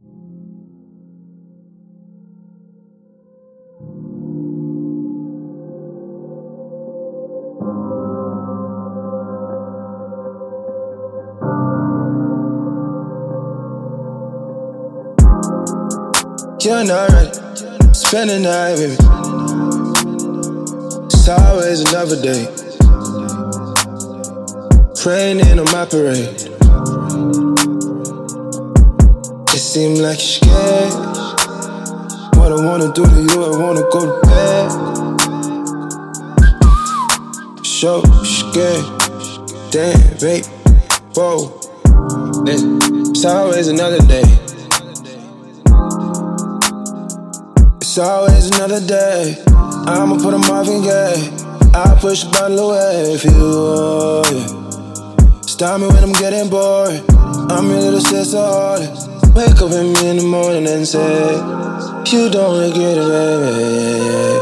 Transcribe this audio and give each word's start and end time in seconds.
You're 0.00 0.10
not 16.84 17.08
right. 17.10 17.34
Spend 17.92 18.30
the 18.30 18.38
night 18.38 18.78
me. 18.78 18.94
It's 21.06 21.28
always 21.28 21.80
another 21.80 22.22
day. 22.22 22.46
Praying 25.02 25.40
in 25.40 25.58
on 25.58 25.64
my 25.72 25.84
parade. 25.86 26.47
It 29.68 29.72
seems 29.72 30.00
like 30.00 30.16
you're 30.16 30.40
scared. 30.40 30.94
What 32.38 32.52
I 32.52 32.58
wanna 32.64 32.90
do 32.90 33.04
to 33.04 33.20
you, 33.20 33.44
I 33.44 33.50
wanna 33.60 33.82
go 33.92 34.00
to 34.08 34.12
bed. 34.26 34.68
So 37.66 38.02
scared. 38.24 38.86
Damn, 39.70 40.16
babe. 40.22 40.46
Whoa. 41.14 41.60
It's 42.46 43.24
always 43.26 43.68
another 43.68 44.00
day. 44.06 44.24
It's 47.82 47.98
always 47.98 48.46
another 48.46 48.80
day. 48.80 49.36
I'ma 49.86 50.16
put 50.16 50.32
a 50.32 50.38
Marvin 50.38 50.80
Gaye. 50.80 51.30
I'll 51.74 51.96
push 51.98 52.24
the 52.24 52.30
bottle 52.30 52.70
away 52.70 53.12
if 53.12 53.22
you 53.22 53.32
oh. 53.36 54.22
Stop 55.42 55.82
me 55.82 55.88
when 55.88 56.02
I'm 56.02 56.14
getting 56.14 56.48
bored. 56.48 57.04
I'm 57.50 57.68
your 57.68 57.80
little 57.80 58.00
sister 58.00 58.38
artist. 58.38 58.97
Wake 59.38 59.62
up 59.62 59.70
with 59.70 59.86
me 60.02 60.10
in 60.10 60.16
the 60.16 60.24
morning 60.24 60.66
and 60.66 60.84
say, 60.84 60.98
You 62.10 62.28
don't 62.28 62.58
regret 62.58 62.98
it, 62.98 63.06
baby. 63.06 64.38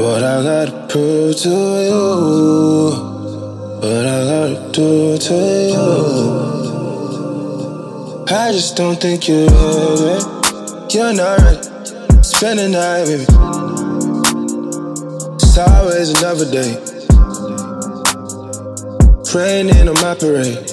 What 0.00 0.22
I 0.24 0.42
gotta 0.42 0.86
prove 0.88 1.36
to 1.36 1.50
you. 1.50 2.02
What 3.76 4.06
I 4.06 4.24
gotta 4.32 4.72
do 4.72 5.18
to 5.18 5.34
you. 5.68 5.86
I 8.30 8.52
just 8.52 8.74
don't 8.74 8.98
think 8.98 9.28
you're 9.28 9.48
ready. 9.48 10.04
Eh? 10.08 10.22
You're 10.92 11.12
not 11.12 11.40
right. 11.40 11.62
Spend 12.24 12.58
the 12.58 12.68
night 12.70 13.06
me. 13.06 13.26
It's 15.34 15.58
always 15.58 16.08
another 16.08 16.48
day. 16.50 16.80
Praying 19.30 19.68
in 19.76 19.88
on 19.90 19.94
my 20.00 20.14
parade. 20.14 20.71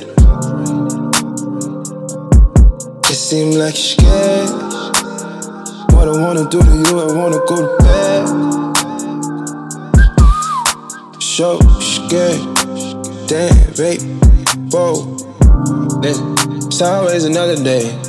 It 3.20 3.23
seems 3.23 3.58
like 3.58 3.75
you're 3.75 4.00
scared. 4.00 4.50
What 5.92 6.08
I 6.08 6.12
wanna 6.22 6.50
do 6.50 6.62
to 6.62 6.73
you, 6.84 7.00
I 7.02 7.12
wanna 7.14 7.42
go 7.45 7.58
to 7.67 7.76
bed. 7.84 8.26
So 11.22 11.59
scared. 11.81 12.39
Damn, 13.28 13.73
babe. 13.76 14.02
Whoa. 14.72 15.17
It's 16.02 16.81
always 16.81 17.26
another 17.26 17.58
day. 17.61 18.08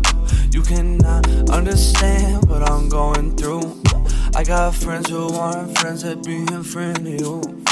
got 4.51 4.75
friends 4.75 5.09
who 5.09 5.33
aren't 5.33 5.77
friends 5.79 6.03
at 6.03 6.23
being 6.23 6.63
friend 6.63 6.95
to 7.05 7.09
you. 7.09 7.63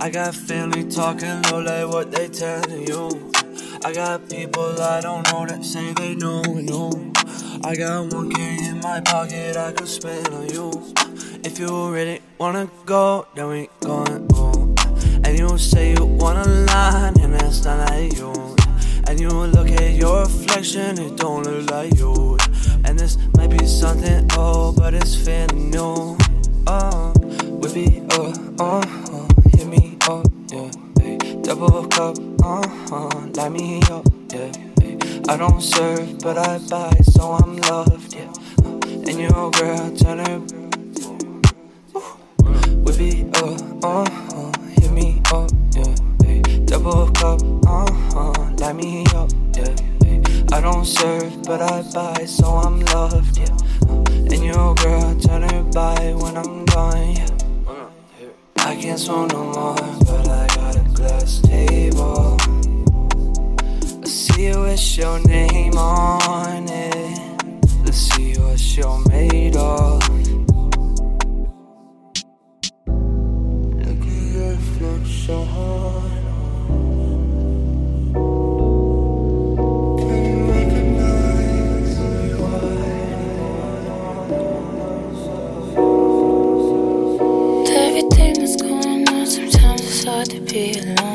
I 0.00 0.08
got 0.08 0.34
family 0.36 0.84
talking 0.88 1.42
low 1.50 1.60
like 1.60 1.86
what 1.92 2.12
they 2.12 2.28
telling 2.28 2.86
you. 2.86 3.32
I 3.84 3.92
got 3.92 4.28
people 4.30 4.80
I 4.80 5.00
don't 5.00 5.24
know 5.32 5.46
that 5.46 5.64
say 5.64 5.92
they 5.94 6.14
know 6.14 6.42
you. 6.44 7.12
I 7.64 7.74
got 7.74 8.10
1K 8.10 8.68
in 8.68 8.80
my 8.80 9.00
pocket 9.00 9.56
I 9.56 9.72
could 9.72 9.88
spend 9.88 10.28
on 10.28 10.48
you. 10.48 10.70
If 11.42 11.58
you 11.58 11.90
really 11.90 12.20
wanna 12.38 12.70
go, 12.86 13.26
then 13.34 13.48
we 13.48 13.68
going 13.80 14.28
home. 14.30 14.76
And 15.24 15.36
you 15.36 15.58
say 15.58 15.94
you 15.94 16.04
wanna 16.04 16.44
lie, 16.44 17.12
and 17.20 17.34
that's 17.34 17.64
not 17.64 17.90
like 17.90 18.16
you. 18.16 18.57
And 19.08 19.18
you 19.18 19.30
look 19.30 19.70
at 19.70 19.92
your 19.94 20.20
reflection, 20.20 20.98
it 20.98 21.16
don't 21.16 21.42
look 21.42 21.70
like 21.70 21.96
you. 21.96 22.36
And 22.84 22.98
this 22.98 23.16
might 23.36 23.50
be 23.50 23.66
something 23.66 24.30
old, 24.36 24.76
but 24.76 24.92
it's 24.92 25.14
feeling 25.14 25.70
new. 25.70 26.16
Oh, 26.66 27.12
we 27.60 27.72
be 27.72 28.02
uh, 28.12 28.32
uh, 28.60 28.82
uh 29.10 29.28
up, 30.08 30.26
yeah. 30.50 30.70
Hey. 31.00 31.18
Double 31.42 31.86
cup, 31.86 32.16
uh 32.42 32.66
huh, 32.88 33.08
light 33.36 33.52
me 33.52 33.80
up, 33.90 34.06
yeah. 34.32 34.52
Hey. 34.80 34.98
I 35.28 35.36
don't 35.36 35.60
serve, 35.60 36.18
but 36.20 36.38
I 36.38 36.58
buy, 36.70 36.92
so 37.02 37.32
I'm 37.32 37.56
loved, 37.56 38.14
yeah. 38.14 38.32
And 39.08 39.18
your 39.20 39.50
girl 39.50 39.96
turn 39.96 40.18
her. 40.18 40.38
We 42.84 42.96
be 42.96 43.30
uh 43.34 43.56
uh 43.82 44.04
uh, 44.04 44.52
hit 44.80 44.90
me 44.92 45.20
up, 45.32 45.50
yeah. 45.72 45.94
Hey. 46.22 46.40
Double 46.64 47.10
cup, 47.12 47.42
uh 47.66 47.92
huh, 48.12 48.47
light 48.68 48.84
me 48.84 49.04
up, 49.14 49.30
yeah. 49.56 49.74
I 50.52 50.60
don't 50.60 50.84
serve, 50.84 51.42
but 51.44 51.60
I 51.62 51.82
buy, 51.94 52.24
so 52.26 52.46
I'm 52.46 52.80
loved, 52.80 53.38
yeah. 53.38 53.56
And 53.88 54.44
your 54.44 54.74
girl 54.74 55.18
turn 55.20 55.42
her 55.42 55.62
by 55.72 56.12
when 56.14 56.36
I'm 56.36 56.64
gone, 56.66 57.16
yeah. 57.16 57.28
I 58.58 58.76
can't 58.76 58.98
smoke 58.98 59.32
no 59.32 59.44
more, 59.44 59.74
but 60.04 60.28
I 60.28 60.46
got 60.48 60.76
a 60.76 60.84
glass 60.94 61.40
table. 61.40 62.36
I 64.02 64.06
see 64.06 64.50
what's 64.52 64.96
your 64.96 65.18
name 65.20 65.76
on 65.78 66.68
it. 66.68 67.64
Let's 67.84 67.96
see 67.96 68.34
what 68.34 68.60
you're 68.76 69.02
made 69.08 69.56
of. 69.56 70.02
Look 73.86 74.02
at 74.02 74.32
your 74.34 74.50
reflection. 74.50 75.57
to 90.24 90.40
be 90.40 90.72
alone. 90.72 91.07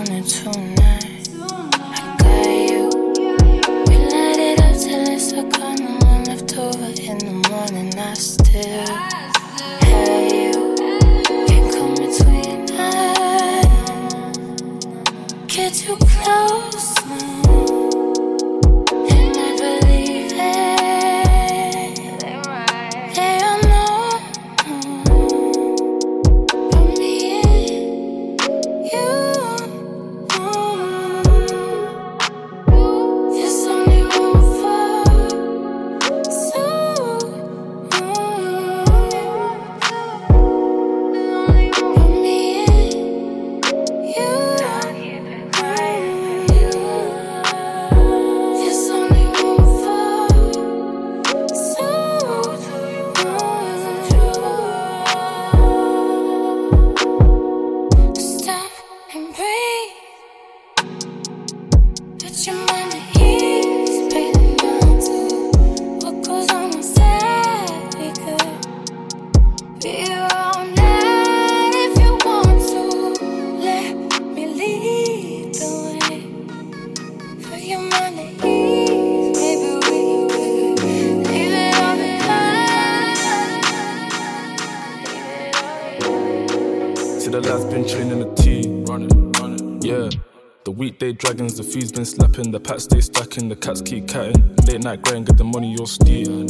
Dragons, 91.53 91.57
the 91.57 91.79
fees 91.79 91.91
been 91.91 92.05
slapping, 92.05 92.51
the 92.51 92.59
pats 92.59 92.83
stay 92.83 93.01
stacking, 93.01 93.49
the 93.49 93.55
cats 93.55 93.81
keep 93.81 94.07
catting. 94.07 94.55
Late 94.67 94.83
night 94.83 95.01
grind, 95.01 95.27
get 95.27 95.37
the 95.37 95.43
money, 95.43 95.71
you'll 95.71 95.87
steal. 95.87 96.43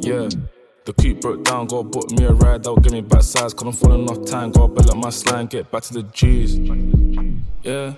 Yeah. 0.00 0.28
The 0.84 0.92
coupe 0.94 1.20
broke 1.20 1.44
down, 1.44 1.66
gotta 1.66 1.84
book 1.84 2.10
me 2.10 2.24
a 2.24 2.32
ride, 2.32 2.64
that'll 2.64 2.76
give 2.76 2.92
me 2.92 3.00
back 3.00 3.22
size. 3.22 3.54
Cause 3.54 3.66
I'm 3.66 3.72
falling 3.72 4.08
off 4.10 4.26
time, 4.28 4.50
gotta 4.50 4.72
build 4.72 4.90
up 4.90 4.96
my 4.96 5.10
slang, 5.10 5.46
get 5.46 5.70
back 5.70 5.82
to 5.84 5.94
the 5.94 6.02
G's. 6.02 6.58
Yeah. 7.62 7.94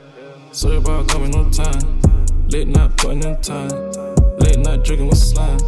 Sorry 0.53 0.77
about 0.77 1.09
coming 1.09 1.35
on 1.35 1.51
time. 1.51 2.01
Late 2.49 2.69
night 2.69 2.97
putting 2.97 3.23
in 3.23 3.41
time. 3.41 3.71
Late 4.39 4.59
night 4.59 4.85
drinking 4.85 5.09
with 5.09 5.19
slime. 5.19 5.59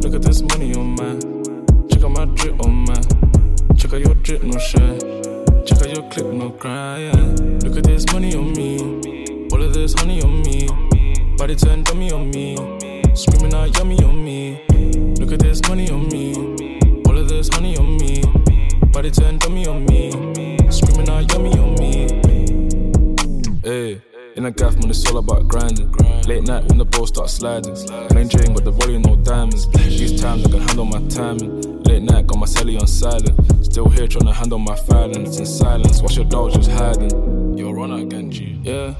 Look 0.00 0.14
at 0.14 0.22
this 0.22 0.40
money 0.42 0.74
on 0.74 0.96
mine. 0.96 1.88
Check 1.88 2.02
out 2.02 2.10
my 2.10 2.24
drip 2.24 2.58
on 2.64 2.72
mine. 2.86 3.76
Check 3.76 3.92
out 3.92 4.00
your 4.00 4.14
drip, 4.14 4.42
no 4.42 4.58
share. 4.58 4.98
Check 5.66 5.82
out 5.82 5.94
your 5.94 6.10
clip, 6.10 6.26
no 6.32 6.50
cry. 6.50 7.00
Yeah. 7.00 7.12
Look 7.62 7.76
at 7.76 7.84
this 7.84 8.06
money 8.12 8.34
on 8.34 8.52
me. 8.52 9.25
All 9.56 9.62
of 9.62 9.72
this 9.72 9.94
honey 9.94 10.20
on 10.20 10.42
me. 10.42 10.68
Body 11.38 11.54
turn 11.54 11.82
dummy 11.82 12.12
on 12.12 12.30
me. 12.30 12.58
Screaming 13.14 13.54
out 13.54 13.74
yummy 13.78 13.96
on 14.04 14.22
me. 14.22 14.60
Look 15.18 15.32
at 15.32 15.38
this 15.38 15.66
money 15.66 15.88
on 15.88 16.08
me. 16.08 16.34
All 17.06 17.16
of 17.16 17.26
this 17.26 17.48
honey 17.48 17.74
on 17.78 17.96
me. 17.96 18.22
Body 18.92 19.10
turn 19.10 19.38
dummy 19.38 19.66
on 19.66 19.86
me. 19.86 20.10
Screaming 20.70 21.08
out 21.08 21.32
yummy 21.32 21.58
on 21.58 21.74
me. 21.76 22.20
Hey. 23.64 24.02
In 24.36 24.44
a 24.44 24.50
gaff, 24.50 24.74
man, 24.76 24.90
it's 24.90 25.10
all 25.10 25.16
about 25.16 25.48
grinding. 25.48 25.90
Late 26.26 26.42
night 26.42 26.66
when 26.66 26.76
the 26.76 26.84
ball 26.84 27.06
starts 27.06 27.32
sliding. 27.32 27.74
Plain 28.10 28.28
Jane 28.28 28.52
got 28.52 28.64
the 28.64 28.72
volume, 28.72 29.00
no 29.00 29.16
diamonds. 29.16 29.68
These 29.68 30.20
times 30.20 30.44
I 30.44 30.50
can 30.50 30.60
handle 30.60 30.84
my 30.84 31.00
timing. 31.08 31.82
Late 31.84 32.02
night, 32.02 32.26
got 32.26 32.38
my 32.40 32.44
celly 32.44 32.78
on 32.78 32.86
silent. 32.86 33.64
Still 33.64 33.88
here 33.88 34.06
trying 34.06 34.26
to 34.26 34.34
handle 34.34 34.58
my 34.58 34.76
filings 34.76 35.38
in 35.38 35.46
silence. 35.46 36.02
Watch 36.02 36.16
your 36.16 36.26
dog 36.26 36.52
just 36.52 36.70
hiding. 36.70 37.56
You're 37.56 37.80
on 37.80 37.92
again, 37.92 38.30
G. 38.30 38.60
Yeah, 38.62 38.94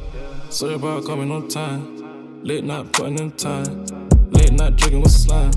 sorry 0.56 0.72
about 0.72 1.04
coming 1.04 1.30
on 1.30 1.46
time. 1.48 2.42
Late 2.42 2.64
night 2.64 2.90
putting 2.90 3.18
in 3.18 3.30
time. 3.32 3.84
Late 4.30 4.52
night 4.52 4.74
drinking 4.76 5.02
with 5.02 5.12
slime. 5.12 5.50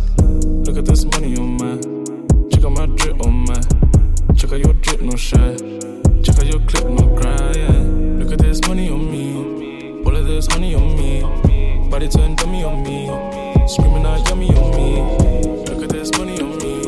Look 0.65 0.77
at 0.77 0.83
this 0.83 1.05
money 1.05 1.37
on 1.37 1.55
mine. 1.55 2.49
Check 2.49 2.65
out 2.65 2.73
my 2.73 2.85
drip 2.97 3.25
on 3.25 3.45
mine. 3.45 4.35
Check 4.35 4.51
out 4.51 4.59
your 4.59 4.73
drip, 4.73 4.99
no 4.99 5.15
shy. 5.15 5.55
Check 6.21 6.37
out 6.39 6.47
your 6.47 6.59
clip, 6.67 6.83
no 6.83 7.15
cry. 7.15 7.53
Yeah. 7.55 7.79
Look 8.19 8.33
at 8.33 8.39
this 8.39 8.59
money 8.67 8.89
on 8.89 9.09
me. 9.09 10.03
All 10.03 10.13
of 10.13 10.27
this 10.27 10.47
honey 10.47 10.75
on 10.75 10.93
me. 10.97 11.89
Body 11.89 12.09
turn 12.09 12.35
dummy 12.35 12.65
on 12.65 12.83
me. 12.83 13.07
Screaming 13.69 14.05
out 14.05 14.27
yummy 14.27 14.49
on 14.49 14.71
me. 14.75 15.63
Look 15.63 15.81
at 15.81 15.89
this 15.91 16.11
money 16.17 16.41
on 16.41 16.57
me. 16.57 16.83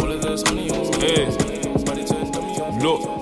All 0.00 0.10
of 0.10 0.22
this 0.22 0.42
honey 0.48 0.70
on 0.70 0.90
me. 0.92 0.98
Hey. 0.98 1.84
Body 1.84 2.04
turn 2.06 2.30
dummy 2.30 2.58
on 2.58 2.78
me. 2.78 2.82
Look. 2.82 3.13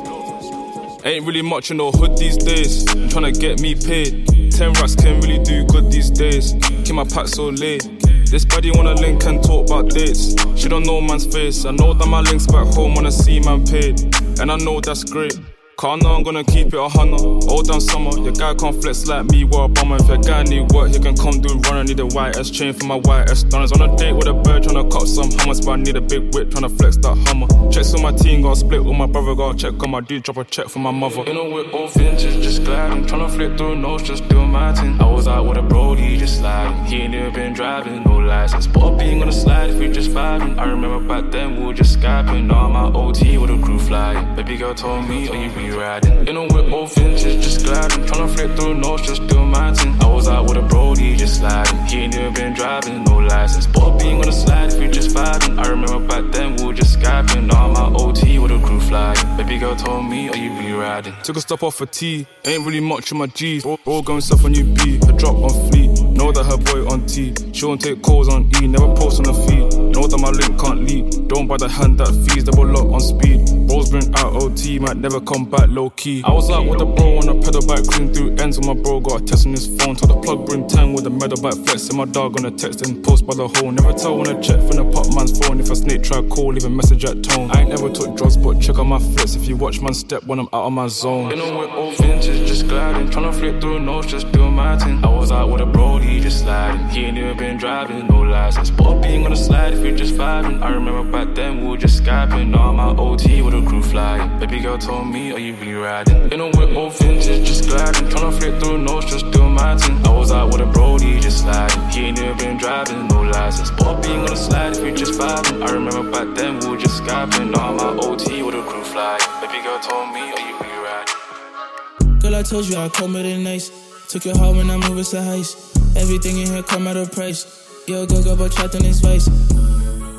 Ain't 1.05 1.27
really 1.27 1.43
much 1.43 1.73
in 1.73 1.79
the 1.79 1.91
hood 1.91 2.17
these 2.17 2.37
days. 2.37 2.89
I'm 2.93 3.09
tryna 3.09 3.39
get 3.39 3.61
me 3.61 3.75
paid. 3.75 4.53
Ten 4.53 4.73
racks 4.75 4.95
can 4.95 5.21
really 5.21 5.43
do 5.43 5.65
good 5.67 5.91
these 5.91 6.11
days. 6.11 6.55
Keep 6.85 6.95
my 6.95 7.03
pack 7.03 7.27
so 7.27 7.49
late. 7.49 7.83
This 8.31 8.45
body 8.45 8.71
wanna 8.71 8.95
link 8.95 9.25
and 9.25 9.43
talk 9.43 9.67
about 9.67 9.91
dates. 9.91 10.37
She 10.55 10.69
don't 10.69 10.87
know 10.87 11.01
man's 11.01 11.27
face. 11.27 11.65
I 11.65 11.73
know 11.73 11.93
that 11.93 12.07
my 12.07 12.21
links 12.21 12.47
back 12.47 12.67
home 12.69 12.95
wanna 12.95 13.11
see 13.11 13.41
man 13.41 13.67
paid. 13.67 14.01
And 14.39 14.53
I 14.53 14.57
know 14.57 14.81
that's 14.81 15.03
great. 15.03 15.37
I 15.85 15.97
know 15.97 16.15
I'm 16.15 16.23
gonna 16.23 16.45
keep 16.45 16.69
it 16.69 16.75
a 16.75 16.89
hundred. 16.89 17.21
All 17.51 17.63
down 17.63 17.81
summer, 17.81 18.17
your 18.17 18.33
guy 18.33 18.55
can't 18.55 18.81
flex 18.81 19.09
like 19.09 19.27
me, 19.27 19.43
what 19.43 19.65
a 19.65 19.69
bummer. 19.69 19.97
If 19.97 20.07
your 20.07 20.19
guy 20.19 20.45
need 20.45 20.71
work, 20.71 20.91
he 20.93 21.01
can 21.01 21.17
come 21.17 21.41
do 21.41 21.59
run. 21.69 21.79
I 21.79 21.83
need 21.83 21.99
a 21.99 22.07
white 22.07 22.37
S 22.37 22.51
chain 22.51 22.73
for 22.73 22.87
my 22.87 22.97
white 22.97 23.29
S 23.29 23.41
stunners. 23.41 23.73
On 23.73 23.83
a 23.83 23.97
date 23.97 24.13
with 24.13 24.29
a 24.29 24.33
bird, 24.33 24.63
tryna 24.63 24.91
cut 24.93 25.09
some 25.09 25.29
hummus, 25.31 25.65
but 25.65 25.73
I 25.73 25.77
need 25.77 25.97
a 25.97 26.01
big 26.01 26.33
whip, 26.35 26.51
tryna 26.51 26.77
flex 26.79 26.97
that 26.99 27.17
hummer. 27.27 27.49
Checks 27.73 27.95
on 27.95 28.03
my 28.03 28.13
team, 28.13 28.43
got 28.43 28.59
split 28.59 28.85
with 28.85 28.97
my 28.97 29.07
brother, 29.07 29.35
got 29.35 29.59
check 29.59 29.83
on 29.83 29.91
my 29.91 30.01
dude, 30.01 30.23
drop 30.23 30.37
a 30.37 30.45
check 30.45 30.69
for 30.69 30.79
my 30.79 30.93
mother. 30.93 31.25
You 31.27 31.35
know, 31.35 31.51
we're 31.51 31.69
all 31.73 31.89
vintage, 31.89 32.43
just 32.45 32.63
gliding. 32.63 33.05
Tryna 33.07 33.31
flip 33.31 33.59
through 33.59 33.77
notes, 33.77 34.05
just 34.05 34.29
do 34.29 34.47
my 34.47 34.73
thing. 34.75 35.01
I 35.01 35.11
was 35.11 35.27
out 35.27 35.49
with 35.49 35.59
a 35.59 35.63
brody, 35.63 36.17
just 36.17 36.39
sliding. 36.39 36.85
He 36.85 37.03
ain't 37.03 37.13
never 37.13 37.33
been 37.33 37.55
driving, 37.55 38.05
no 38.05 38.19
license. 38.19 38.69
But 38.69 38.99
being 38.99 39.21
on 39.21 39.27
the 39.27 39.33
slide 39.33 39.71
if 39.71 39.79
we 39.79 39.89
just 39.89 40.11
vibing. 40.11 40.59
I 40.59 40.65
remember 40.71 41.01
back 41.07 41.33
then 41.33 41.59
we 41.59 41.67
were 41.67 41.75
just 41.75 41.99
skyping. 41.99 42.53
I'm 42.53 42.77
out 42.77 42.95
OT 42.95 43.37
with 43.39 43.51
a 43.51 43.59
crew 43.65 43.79
flying. 43.79 44.37
Baby 44.37 44.57
girl 44.59 44.75
told 44.75 45.09
me, 45.09 45.29
are 45.29 45.37
you 45.37 45.51
be 45.51 45.72
riding? 45.73 46.27
You 46.27 46.33
know, 46.33 46.47
we're 46.51 46.71
all 46.71 46.87
just 46.87 47.65
gliding. 47.65 48.05
Tryna 48.07 48.35
flip 48.35 48.57
through 48.57 48.75
notes, 48.75 49.07
just 49.07 49.23
my 49.53 49.73
thing. 49.75 49.95
I 50.01 50.07
was 50.07 50.29
out 50.29 50.45
with 50.49 50.57
a 50.57 50.63
brody, 50.63 51.15
just 51.17 51.39
sliding. 51.41 51.79
He 51.87 51.99
ain't 51.99 52.15
never 52.15 52.35
been 52.35 52.55
driving, 52.55 53.05
no 53.05 53.19
license. 53.19 53.67
Up 53.77 53.99
being 53.99 54.17
on 54.17 54.27
the 54.27 54.33
slide 54.33 54.73
if 54.73 54.79
we 54.79 54.89
just 54.89 55.15
vibing. 55.15 55.59
I 55.63 55.69
remember 55.69 56.01
back 56.07 56.33
then 56.33 56.57
we 56.57 56.65
were 56.67 56.73
just 56.73 56.99
skyping. 56.99 57.47
Now 57.47 57.69
I'm 57.69 57.77
out 57.77 58.01
OT 58.01 58.39
with 58.39 58.51
a 58.51 58.61
crew 58.67 58.81
flying. 58.81 59.37
Baby 59.37 59.59
girl 59.59 59.77
told 59.77 60.07
me, 60.07 60.29
are 60.31 60.37
you 60.37 60.51
be 60.59 60.73
riding? 60.73 61.15
Took 61.23 61.37
a 61.37 61.41
stop 61.41 61.63
off 61.63 61.75
for 61.77 61.87
tea, 61.87 62.27
ain't 62.45 62.65
really 62.67 62.81
much 62.81 63.13
on 63.13 63.19
my 63.19 63.27
G's. 63.27 63.65
All, 63.65 63.79
all 63.85 64.03
going 64.03 64.23
stuff 64.23 64.45
on 64.45 64.53
UB, 64.57 64.79
a 65.09 65.13
drop 65.13 65.37
on 65.37 65.71
fleet. 65.71 66.02
Know 66.23 66.31
that 66.31 66.45
her 66.45 66.57
boy 66.57 66.87
on 66.89 67.05
T. 67.07 67.35
She 67.53 67.67
won't 67.67 67.81
take 67.81 68.01
calls 68.01 68.29
on 68.29 68.49
E, 68.63 68.69
never 68.69 68.95
post 68.95 69.19
on 69.19 69.25
the 69.25 69.35
feed. 69.35 69.75
Know 69.91 70.07
that 70.07 70.19
my 70.19 70.31
link 70.31 70.55
can't 70.57 70.85
leak. 70.87 71.27
Don't 71.27 71.49
buy 71.49 71.57
the 71.57 71.69
hand 71.69 71.99
that 71.99 72.15
feeds, 72.23 72.45
double 72.45 72.65
lock 72.65 72.87
on 72.93 73.01
speed. 73.01 73.43
Bros 73.67 73.91
bring 73.91 74.07
out 74.15 74.37
OT, 74.41 74.79
might 74.79 74.97
never 74.97 75.21
come 75.21 75.45
back 75.47 75.67
low 75.69 75.91
key. 75.91 76.23
I 76.25 76.31
was 76.31 76.49
out 76.49 76.67
with 76.67 76.81
a 76.81 76.87
bro 76.87 77.19
on 77.19 77.29
a 77.29 77.35
pedal 77.43 77.67
bike, 77.67 77.83
cruising 77.89 78.15
through 78.15 78.37
ends 78.39 78.57
with 78.57 78.69
my 78.69 78.75
bro. 78.75 79.01
Got 79.01 79.23
a 79.23 79.25
test 79.25 79.47
on 79.47 79.53
his 79.53 79.67
phone. 79.67 79.97
Told 79.97 80.15
the 80.15 80.21
plug 80.23 80.47
bring 80.47 80.69
10 80.69 80.93
with 80.93 81.07
a 81.07 81.11
medal 81.11 81.43
bike 81.43 81.59
flexing 81.67 81.97
my 81.97 82.05
dog 82.05 82.39
on 82.39 82.47
a 82.47 82.53
text 82.53 82.87
and 82.87 83.03
post 83.03 83.27
by 83.27 83.35
the 83.35 83.49
hole. 83.49 83.73
Never 83.73 83.93
tell 83.93 84.17
when 84.17 84.29
I 84.29 84.39
check 84.41 84.61
from 84.63 84.79
the 84.79 84.85
pop 84.95 85.13
man's 85.17 85.37
phone. 85.41 85.59
If 85.59 85.71
a 85.71 85.75
snake 85.75 86.05
try 86.05 86.23
call, 86.23 86.53
leave 86.53 86.65
a 86.65 86.71
message 86.71 87.05
at 87.05 87.25
tone. 87.25 87.51
I 87.51 87.63
ain't 87.63 87.71
never 87.71 87.91
took 87.91 88.17
drugs, 88.17 88.37
but 88.37 88.61
check 88.61 88.79
on 88.79 88.87
my 88.87 88.99
flex. 88.99 89.35
If 89.35 89.49
you 89.49 89.57
watch 89.57 89.81
man 89.81 89.95
step 89.95 90.23
when 90.25 90.39
I'm 90.39 90.49
out 90.53 90.67
of 90.67 90.73
my 90.73 90.87
zone. 90.87 91.31
You 91.31 91.37
know 91.37 91.59
we're 91.59 91.69
all 91.69 91.91
vintage, 91.93 92.47
just 92.47 92.69
gliding. 92.69 93.09
Tryna 93.09 93.35
flip 93.35 93.61
through 93.61 93.81
notes, 93.81 94.07
just 94.07 94.31
doing 94.31 94.53
my 94.53 94.79
thing. 94.79 95.03
I 95.05 95.09
was 95.09 95.33
out 95.33 95.51
with 95.51 95.63
a 95.63 95.67
brody, 95.67 96.12
just 96.21 96.41
sliding. 96.41 96.89
He 96.89 97.05
ain't 97.07 97.17
never 97.17 97.35
been 97.35 97.57
driving, 97.57 98.07
no 98.07 98.21
license. 98.21 98.71
Up 98.71 99.03
being 99.03 99.25
on 99.25 99.31
the 99.31 99.37
slide 99.37 99.73
if 99.75 99.81
we 99.81 99.95
just 99.95 100.15
vibing. 100.15 100.63
I 100.63 100.73
remember 100.73 101.05
back 101.11 101.35
then 101.35 101.61
we 101.61 101.69
were 101.69 101.77
just 101.77 102.03
skyping. 102.03 102.57
I'm 102.57 102.81
out 102.81 102.99
OT 102.99 103.43
with 103.43 103.55
a 103.55 103.63
crew 103.65 103.83
flying. 103.83 104.39
Baby 104.39 104.61
girl 104.61 104.79
told 104.79 105.07
me, 105.09 105.33
are 105.33 105.39
you 105.39 105.55
really 105.55 105.75
riding? 105.75 106.31
You 106.31 106.37
know 106.37 106.51
we're 106.55 106.75
all 106.75 106.91
vintage, 106.91 107.47
just 107.47 107.69
gliding. 107.69 108.09
Tryna 108.09 108.39
flip 108.39 108.63
through 108.63 108.79
notes, 108.79 109.07
just 109.11 109.31
doing 109.31 109.55
my 109.55 109.77
thing. 109.77 110.05
I 110.07 110.11
was 110.17 110.31
out 110.33 110.53
with 110.53 110.61
a 110.61 110.67
brody, 110.67 111.21
just 111.21 111.43
sliding. 111.43 111.89
He 111.91 112.07
ain't 112.07 112.19
never 112.19 112.39
been 112.39 112.57
driving, 112.57 113.07
no 113.09 113.23
license. 113.23 113.71
Up 113.81 114.03
being 114.03 114.21
on 114.21 114.27
the 114.27 114.37
slide 114.37 114.77
if 114.77 114.83
we 114.83 114.93
just 114.93 115.19
vibing. 115.19 115.67
I 115.67 115.73
remember 115.73 116.11
back 116.11 116.35
then 116.37 116.59
we 116.61 116.69
were 116.69 116.79
just 116.79 117.03
skyping. 117.03 117.51
Now 117.51 117.77
I'm 117.77 118.01
OT 118.01 118.43
with 118.43 118.55
a 118.55 118.63
crew 118.63 118.85
flying. 118.85 119.21
Baby 119.41 119.63
girl 119.63 119.79
told 119.79 120.13
me, 120.13 120.21
are 120.21 120.41
you 120.49 120.59
really 120.61 120.79
riding? 120.87 122.19
Girl, 122.19 122.35
I 122.35 122.43
told 122.43 122.67
you 122.69 122.77
I'd 122.77 122.93
come 122.93 123.15
with 123.15 123.27
it 123.27 123.39
nice. 123.39 123.71
Took 124.09 124.27
your 124.27 124.37
heart 124.37 124.57
when 124.57 124.71
I 124.71 124.77
move, 124.77 124.99
it's 124.99 125.15
a 125.15 125.21
heist. 125.21 125.72
Everything 125.97 126.39
in 126.39 126.47
here 126.47 126.63
come 126.63 126.87
at 126.89 126.97
a 126.97 127.07
price. 127.07 127.47
Yo, 127.87 128.07
go 128.07 128.23
go, 128.23 128.37
but 128.37 128.53
trapped 128.53 128.75
in 128.75 128.83
this 128.83 129.01
vice. 129.01 129.29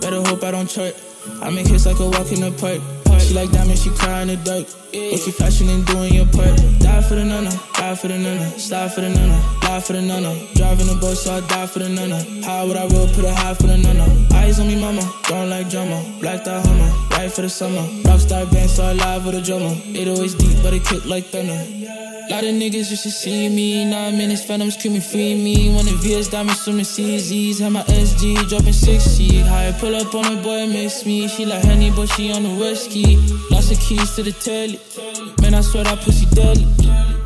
Better 0.01 0.21
hope 0.21 0.43
I 0.43 0.51
don't 0.51 0.69
chart. 0.69 0.95
I 1.41 1.49
make 1.49 1.67
hits 1.67 1.85
like 1.85 1.99
a 1.99 2.05
walk 2.09 2.31
in 2.31 2.41
the 2.41 2.51
park. 2.51 2.81
She 3.21 3.33
like 3.33 3.51
diamonds, 3.51 3.81
she 3.81 3.89
cry 3.91 4.21
in 4.21 4.27
the 4.27 4.35
dark. 4.37 4.67
But 4.91 5.25
you 5.25 5.31
flashing 5.31 5.69
and 5.69 5.85
doing 5.85 6.13
your 6.13 6.25
part. 6.25 6.57
Die 6.79 7.01
for 7.03 7.15
the 7.15 7.23
nana, 7.23 7.49
die 7.73 7.95
for 7.95 8.09
the 8.09 8.17
nana, 8.17 8.49
slide 8.59 8.91
for 8.91 8.99
the 9.01 9.09
nana, 9.09 9.39
die 9.61 9.79
for 9.79 9.93
the 9.93 10.01
nana. 10.01 10.35
Driving 10.55 10.87
the 10.87 10.97
boat, 10.99 11.15
so 11.15 11.33
I 11.33 11.39
die 11.47 11.67
for 11.67 11.79
the 11.79 11.87
nana. 11.87 12.19
How 12.45 12.67
would 12.67 12.75
I 12.75 12.85
roll, 12.87 13.07
put 13.07 13.23
a 13.23 13.33
high 13.33 13.53
for 13.53 13.67
the 13.67 13.77
nana? 13.77 14.05
Eyes 14.33 14.59
on 14.59 14.67
me, 14.67 14.79
mama, 14.79 15.01
don't 15.29 15.49
like 15.49 15.69
drama. 15.69 16.03
Blacked 16.19 16.47
out 16.47 16.65
hummer, 16.65 16.91
right 17.11 17.31
for 17.31 17.43
the 17.43 17.49
summer. 17.49 17.81
Rockstar 18.03 18.51
band, 18.51 18.69
so 18.69 18.83
I 18.83 18.93
live 18.93 19.25
with 19.25 19.35
a 19.35 19.41
drummer. 19.41 19.73
It 19.85 20.09
always 20.09 20.35
deep, 20.35 20.61
but 20.61 20.73
it 20.73 20.83
kick 20.83 21.05
like 21.05 21.25
thunder. 21.25 22.02
Lot 22.29 22.43
of 22.43 22.55
niggas 22.55 22.89
used 22.89 23.03
to 23.03 23.11
see 23.11 23.49
me. 23.49 23.83
Nine 23.85 24.17
minutes, 24.17 24.43
phantoms 24.45 24.77
screaming, 24.77 25.01
free 25.01 25.35
me. 25.35 25.75
When 25.75 25.85
the 25.85 25.91
VS 26.01 26.29
diamonds 26.29 26.61
swimming 26.61 26.85
CZs. 26.85 27.59
Had 27.59 27.73
my 27.73 27.83
SG 27.83 28.47
dropping 28.47 28.73
60. 28.73 29.39
High 29.41 29.71
pull 29.79 29.95
up 29.95 30.13
on 30.15 30.37
a 30.37 30.41
boy, 30.41 30.65
miss 30.67 31.05
me. 31.05 31.27
She 31.27 31.45
like 31.45 31.63
honey, 31.63 31.91
but 31.91 32.07
she 32.07 32.31
on 32.31 32.43
the 32.43 32.49
whiskey. 32.49 33.17
Lost 33.51 33.69
the 33.69 33.75
keys 33.75 34.15
to 34.15 34.23
the 34.23 34.31
telly. 34.31 34.79
Man, 35.41 35.53
I 35.53 35.61
swear 35.61 35.83
that 35.83 35.99
pussy 35.99 36.25
deadly. 36.27 36.65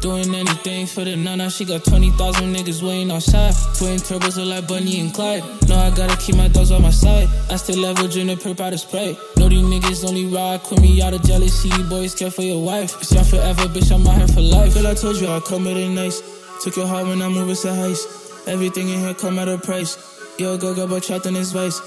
Doing 0.01 0.33
anything 0.33 0.87
for 0.87 1.03
the 1.03 1.15
nana. 1.15 1.49
She 1.49 1.65
got 1.65 1.83
20,000 1.85 2.53
niggas 2.53 2.81
waiting 2.81 3.11
outside. 3.11 3.53
Twin 3.77 3.97
turbos 3.97 4.37
are 4.37 4.45
like 4.45 4.67
Bonnie 4.67 4.99
and 4.99 5.13
Clyde. 5.13 5.43
No, 5.67 5.75
I 5.75 5.89
gotta 5.91 6.17
keep 6.17 6.35
my 6.35 6.47
dogs 6.47 6.71
on 6.71 6.81
my 6.81 6.91
side. 6.91 7.27
I 7.49 7.55
still 7.55 7.79
level 7.79 8.05
in 8.05 8.27
the 8.27 8.35
perp 8.35 8.59
out 8.59 8.73
of 8.73 8.79
spray. 8.79 9.17
Know 9.47 9.55
these 9.55 9.79
niggas 9.79 10.05
only 10.05 10.25
rock 10.25 10.69
with 10.71 10.81
me 10.81 11.01
out 11.01 11.13
of 11.13 11.23
jealousy. 11.23 11.71
Boys 11.83 12.13
care 12.13 12.29
for 12.29 12.41
your 12.41 12.61
wife. 12.61 12.97
It's 12.99 13.13
young 13.13 13.23
forever, 13.23 13.63
bitch. 13.63 13.93
I'm 13.93 14.05
out 14.05 14.17
here 14.17 14.27
for 14.27 14.41
life. 14.41 14.73
Girl, 14.73 14.87
I 14.87 14.93
told 14.93 15.15
you 15.15 15.27
I'd 15.29 15.43
come 15.45 15.63
with 15.63 15.77
it 15.77 15.87
nice. 15.87 16.21
Took 16.61 16.75
your 16.75 16.85
heart 16.85 17.07
when 17.07 17.21
I 17.21 17.29
move, 17.29 17.49
it's 17.49 17.63
a 17.63 17.69
heist. 17.69 18.45
Everything 18.45 18.89
in 18.89 18.99
here 18.99 19.13
come 19.13 19.39
at 19.39 19.47
a 19.47 19.57
price. 19.57 19.95
Yo, 20.37 20.57
go, 20.57 20.75
go, 20.75 20.85
but 20.85 21.01
trapped 21.03 21.27
in 21.27 21.35
this 21.35 21.53
vice. 21.53 21.79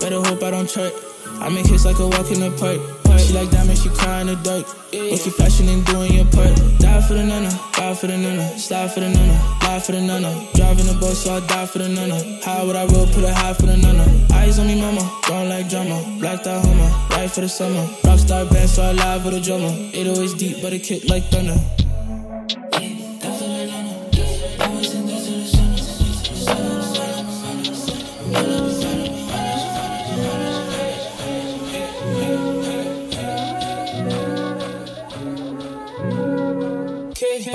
Better 0.00 0.20
hope 0.20 0.42
I 0.42 0.50
don't 0.50 0.68
chart. 0.68 0.92
I 1.40 1.48
make 1.48 1.66
hits 1.66 1.86
like 1.86 1.98
a 1.98 2.06
walk 2.06 2.30
in 2.30 2.40
the 2.40 2.50
park. 2.60 2.95
She 3.18 3.32
like 3.32 3.50
diamonds, 3.50 3.82
she 3.82 3.88
cry 3.90 4.20
in 4.20 4.26
the 4.28 4.36
dark. 4.36 4.66
But 4.90 5.24
you 5.24 5.32
flashing 5.32 5.68
and 5.68 5.84
doing 5.86 6.12
your 6.12 6.24
part. 6.26 6.54
Die 6.78 7.00
for 7.02 7.14
the 7.14 7.24
nana, 7.24 7.50
die 7.72 7.94
for 7.94 8.06
the 8.06 8.16
nana, 8.16 8.58
slide 8.58 8.92
for 8.92 9.00
the 9.00 9.08
nana, 9.08 9.32
lie 9.62 9.80
for 9.80 9.92
the 9.92 10.00
nana. 10.00 10.30
Driving 10.54 10.86
the 10.86 10.94
boat, 11.00 11.14
so 11.14 11.34
I 11.34 11.40
die 11.46 11.66
for 11.66 11.78
the 11.78 11.88
nana. 11.88 12.18
How 12.44 12.66
would 12.66 12.76
I 12.76 12.86
roll, 12.86 13.06
put 13.06 13.24
a 13.24 13.32
high 13.32 13.54
for 13.54 13.66
the 13.66 13.76
nana? 13.76 14.06
Eyes 14.32 14.58
on 14.58 14.66
me, 14.66 14.80
mama, 14.80 15.02
don't 15.26 15.48
like 15.48 15.68
drama. 15.68 16.02
Blacked 16.20 16.46
out 16.46 16.64
homer, 16.64 16.90
right 17.10 17.30
for 17.30 17.40
the 17.40 17.48
summer. 17.48 17.84
Rockstar 18.04 18.50
band, 18.50 18.68
so 18.68 18.82
I 18.82 18.92
live 18.92 19.24
with 19.24 19.34
a 19.34 19.40
drummer. 19.40 19.72
It 19.92 20.06
always 20.06 20.34
deep, 20.34 20.62
but 20.62 20.72
it 20.72 20.82
kick 20.82 21.08
like 21.08 21.24
thunder. 21.24 21.56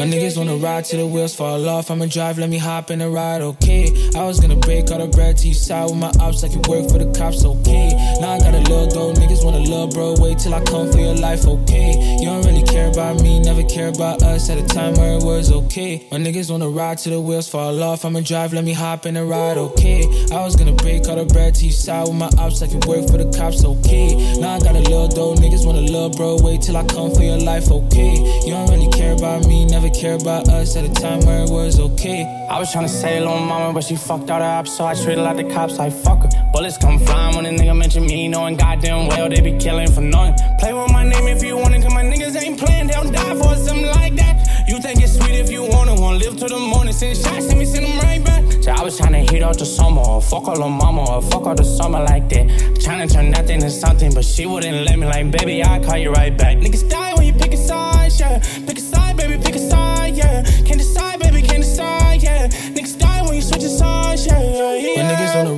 My 0.02 0.08
niggas 0.08 0.36
wanna 0.36 0.56
ride 0.56 0.86
till 0.86 0.98
the 0.98 1.06
wheels 1.06 1.36
fall 1.36 1.70
off. 1.70 1.92
I'ma 1.92 2.08
drive, 2.08 2.40
let 2.40 2.50
me 2.50 2.58
hop 2.58 2.90
in 2.90 2.98
the 2.98 3.08
ride, 3.08 3.44
okay. 3.44 3.86
I 4.16 4.24
was 4.24 4.40
gonna 4.40 4.56
break 4.56 4.90
all 4.90 4.98
the 4.98 5.06
bread 5.06 5.38
to 5.38 5.48
you 5.48 5.54
side 5.54 5.92
with 5.92 6.00
my 6.00 6.12
ops 6.20 6.42
like 6.42 6.54
you 6.54 6.62
work 6.68 6.90
for 6.90 6.98
the 6.98 7.06
cops, 7.16 7.46
okay. 7.46 7.94
Now 8.20 8.32
I 8.32 8.40
got 8.40 8.56
a 8.56 8.62
little 8.62 8.88
though, 8.88 9.14
niggas 9.14 9.46
wanna 9.46 9.60
love, 9.60 9.92
bro. 9.92 10.16
Wait 10.18 10.40
till 10.40 10.56
I 10.56 10.62
come 10.64 10.92
for 10.92 10.98
your 10.98 11.14
life, 11.14 11.46
okay. 11.46 12.18
You 12.18 12.26
don't 12.26 12.44
really 12.44 12.64
care 12.64 12.90
about 12.90 13.22
me, 13.22 13.42
never 13.42 13.62
care 13.62 13.90
about 13.90 14.24
us 14.24 14.50
at 14.50 14.58
a 14.58 14.66
time 14.66 14.96
where 14.96 15.20
it 15.20 15.24
was 15.24 15.52
okay. 15.52 16.08
My 16.12 16.18
niggas 16.18 16.50
wanna 16.50 16.70
ride 16.70 16.98
till 16.98 17.14
the 17.14 17.22
wheels 17.22 17.48
fall 17.48 17.84
off. 17.84 18.04
I'ma 18.04 18.22
drive, 18.22 18.54
let 18.54 18.64
me 18.64 18.74
hop 18.74 19.06
in 19.06 19.14
the 19.14 19.24
ride, 19.24 19.58
okay. 19.58 20.02
I 20.34 20.44
was 20.44 20.56
gonna 20.56 20.74
break 20.74 21.08
all 21.10 21.18
the 21.18 21.26
bread 21.26 21.54
to 21.62 21.66
you 21.68 21.72
side 21.72 22.08
with 22.08 22.18
my 22.18 22.32
ops 22.40 22.60
like 22.60 22.72
you 22.72 22.82
work 22.88 23.06
for 23.06 23.18
the 23.22 23.30
cops, 23.38 23.64
okay. 23.64 24.16
Now 24.40 24.56
I 24.56 24.60
got 24.62 24.76
a 24.76 24.82
little 24.82 25.10
dough, 25.10 25.36
niggas 25.36 25.64
want 25.64 25.78
a 25.78 25.82
little 25.82 26.10
bro. 26.10 26.42
Wait 26.42 26.64
till 26.64 26.76
I 26.76 26.86
come 26.86 27.14
for 27.14 27.22
your 27.22 27.38
life, 27.38 27.70
okay. 27.70 28.18
You 28.46 28.50
don't 28.50 28.68
really 28.72 28.90
care 28.90 29.14
about 29.14 29.46
me, 29.46 29.66
never 29.66 29.91
care 29.94 30.16
about 30.16 30.50
us 30.50 30.76
at 30.76 30.86
a 30.86 30.94
time 30.94 31.22
where 31.22 31.44
it 31.44 31.50
was 31.50 31.80
okay. 31.80 32.24
I 32.50 32.60
was 32.60 32.74
tryna 32.74 32.90
say 32.90 33.18
hello, 33.18 33.40
mama, 33.40 33.74
but 33.74 33.84
she 33.84 33.96
fucked 33.96 34.30
all 34.30 34.40
the 34.40 34.46
ops, 34.46 34.76
so 34.76 34.86
I 34.86 34.94
treated 34.94 35.22
like 35.22 35.38
the 35.38 35.44
cops 35.44 35.78
like 35.78 35.94
fuck 35.94 36.24
her. 36.24 36.30
Bullets 36.54 36.78
come 36.78 37.00
flying 37.00 37.36
when 37.36 37.46
a 37.46 37.50
nigga 37.50 37.78
mention 37.78 38.06
me, 38.06 38.28
knowing 38.28 38.58
goddamn 38.58 39.08
well 39.08 39.30
they 39.30 39.42
be 39.42 39.58
killing 39.58 39.92
for 39.92 40.02
nothing. 40.02 40.36
Play 40.60 40.74
with 40.74 40.92
my 40.92 41.04
name 41.04 41.28
if 41.28 41.44
you 41.44 41.58
want 41.58 41.74
it, 41.76 41.82
cause 41.82 41.94
my 41.94 42.04
niggas 42.04 42.36
ain't 42.42 42.60
playing, 42.60 42.88
they 42.88 42.94
don't 42.94 43.12
die 43.12 43.36
for 43.36 43.56
something 43.56 43.86
like 43.88 44.16
that. 44.16 44.68
You 44.68 44.80
think 44.80 45.02
it's 45.02 45.18
sweet 45.18 45.36
if 45.36 45.50
you 45.52 45.64
wanna, 45.64 45.96
wanna 45.96 46.18
live 46.18 46.38
till 46.38 46.50
the 46.50 46.60
morning, 46.60 46.94
send 46.94 47.18
shots, 47.18 47.48
send 47.48 47.60
me, 47.60 47.66
send 47.66 47.86
them 47.86 47.98
right 48.00 48.24
back. 48.24 48.44
So 48.64 48.72
I 48.72 48.84
was 48.84 49.00
tryna 49.00 49.30
hit 49.30 49.42
out 49.42 49.58
the 49.58 49.66
summer, 49.66 50.02
or 50.02 50.22
fuck 50.22 50.48
all 50.48 50.56
the 50.56 50.68
mama, 50.68 51.10
or 51.10 51.22
fuck 51.22 51.46
all 51.46 51.56
the 51.56 51.64
summer 51.64 52.00
like 52.00 52.30
that. 52.30 52.48
Tryna 52.84 53.12
turn 53.12 53.32
nothing 53.32 53.56
into 53.56 53.70
something, 53.70 54.14
but 54.14 54.24
she 54.24 54.46
wouldn't 54.46 54.86
let 54.86 55.00
me, 55.00 55.08
like, 55.08 55.32
baby, 55.32 55.64
I'll 55.64 55.84
call 55.84 55.98
you 55.98 56.12
right 56.12 56.36
back. 56.38 56.58
Niggas 56.58 56.90
die 56.90 57.14
when 57.16 57.26
you 57.26 57.34
pick 57.34 57.54
a 57.54 57.58
side, 57.58 57.91
Pick 58.40 58.78
a 58.78 58.82
side, 58.82 59.18
baby, 59.18 59.42
pick 59.44 59.56
a 59.56 59.60
side, 59.60 60.16
yeah. 60.16 60.44
Can't 60.66 60.78
decide, 60.78 61.11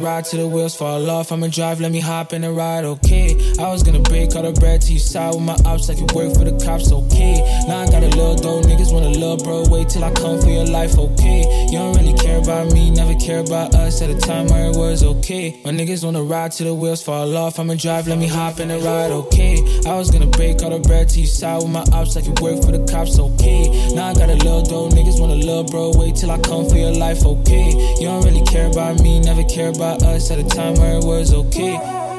ride 0.04 0.26
till 0.26 0.42
the 0.42 0.48
wheels 0.48 0.76
fall 0.76 1.10
off. 1.10 1.32
I'ma 1.32 1.48
drive, 1.48 1.80
let 1.80 1.92
me 1.92 2.02
hop 2.02 2.34
in 2.34 2.42
the 2.42 2.52
ride, 2.52 2.84
okay. 2.84 3.56
I 3.58 3.72
was 3.72 3.84
gonna 3.84 4.02
break 4.02 4.36
all 4.36 4.44
the 4.44 4.52
bread 4.52 4.82
to 4.82 4.94
you 4.94 5.00
side 5.00 5.34
with 5.34 5.44
my 5.44 5.58
ops 5.66 5.88
like 5.88 5.98
you 5.98 6.08
work 6.14 6.34
for 6.34 6.44
the 6.44 6.60
cops, 6.64 6.92
okay. 6.92 7.40
Now 7.68 7.82
I 7.82 7.86
got 7.88 8.04
a 8.04 8.10
little 8.10 8.36
dough, 8.36 8.62
niggas 8.62 8.94
wanna 8.94 9.18
love, 9.18 9.44
bro. 9.44 9.64
Wait 9.70 9.90
till 9.90 10.04
I 10.04 10.12
come 10.12 10.40
for 10.42 10.50
your 10.50 10.66
life, 10.66 11.00
okay. 11.00 11.42
You 11.72 11.80
don't 11.80 11.96
really 11.96 12.14
care 12.14 12.40
about 12.40 12.72
me, 12.74 12.92
never 12.92 13.16
care 13.16 13.40
about 13.40 13.74
us 13.76 14.02
at 14.02 14.10
a 14.10 14.18
time 14.18 14.48
where 14.48 14.72
it 14.72 14.76
was 14.76 15.04
okay. 15.04 15.62
My 15.64 15.72
niggas 15.72 16.04
wanna 16.04 16.22
ride 16.22 16.52
till 16.52 16.68
the 16.68 16.76
wheels 16.76 17.02
fall 17.02 17.36
off. 17.38 17.60
I'ma 17.60 17.76
drive, 17.76 18.08
let 18.08 18.18
me 18.18 18.28
hop 18.28 18.60
in 18.60 18.68
the 18.68 18.80
ride, 18.80 19.12
okay. 19.12 19.64
I 19.88 19.96
was 19.96 20.12
gonna 20.12 20.28
break 20.28 20.62
all 20.62 20.70
the 20.70 20.80
bread 20.80 21.08
to 21.10 21.22
you 21.22 21.28
side 21.28 21.64
with 21.64 21.72
my 21.72 21.86
ops 21.94 22.16
like 22.16 22.26
you 22.26 22.36
work 22.42 22.62
for 22.64 22.72
the 22.72 22.84
cops, 22.92 23.18
okay. 23.20 23.70
Now 23.96 24.10
I 24.10 24.14
got 24.14 24.30
a 24.30 24.36
little 24.36 24.64
dough, 24.64 24.90
niggas 24.90 25.20
want 25.20 25.32
a 25.32 25.36
little 25.36 25.64
bro. 25.64 25.92
Wait 25.96 26.16
till 26.16 26.32
I 26.32 26.40
come 26.40 26.68
for 26.68 26.76
your 26.76 26.92
life, 26.92 27.26
okay. 27.26 27.72
You 28.00 28.08
don't 28.08 28.24
really 28.24 28.44
care 28.46 28.68
about 28.68 29.00
me, 29.00 29.20
never 29.20 29.44
care 29.44 29.70
about 29.70 29.93
us 30.02 30.32
at 30.32 30.40
a 30.40 30.44
time 30.44 30.76
where 30.76 30.98
it 30.98 31.04
was 31.04 31.34
okay. 31.34 32.12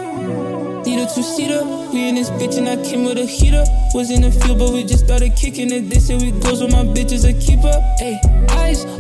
Need 0.85 1.01
a 1.01 1.07
two-seater, 1.15 1.65
we 1.93 2.09
in 2.09 2.15
this 2.15 2.31
bitch 2.31 2.59
and 2.59 2.69
I 2.69 2.77
came 2.83 3.05
with 3.05 3.19
a 3.19 3.27
heater. 3.27 3.65
Was 3.95 4.11
in 4.11 4.23
the 4.23 4.31
field, 4.31 4.59
but 4.59 4.73
we 4.73 4.83
just 4.85 5.05
started 5.05 5.37
kicking 5.37 5.71
it. 5.71 5.89
They 5.89 6.01
say 6.01 6.17
we 6.17 6.33
goes 6.41 6.61
with 6.63 6.73
my 6.73 6.85
bitches 6.85 7.25
a 7.25 7.33
keeper. 7.33 7.73
Hey, 7.99 8.19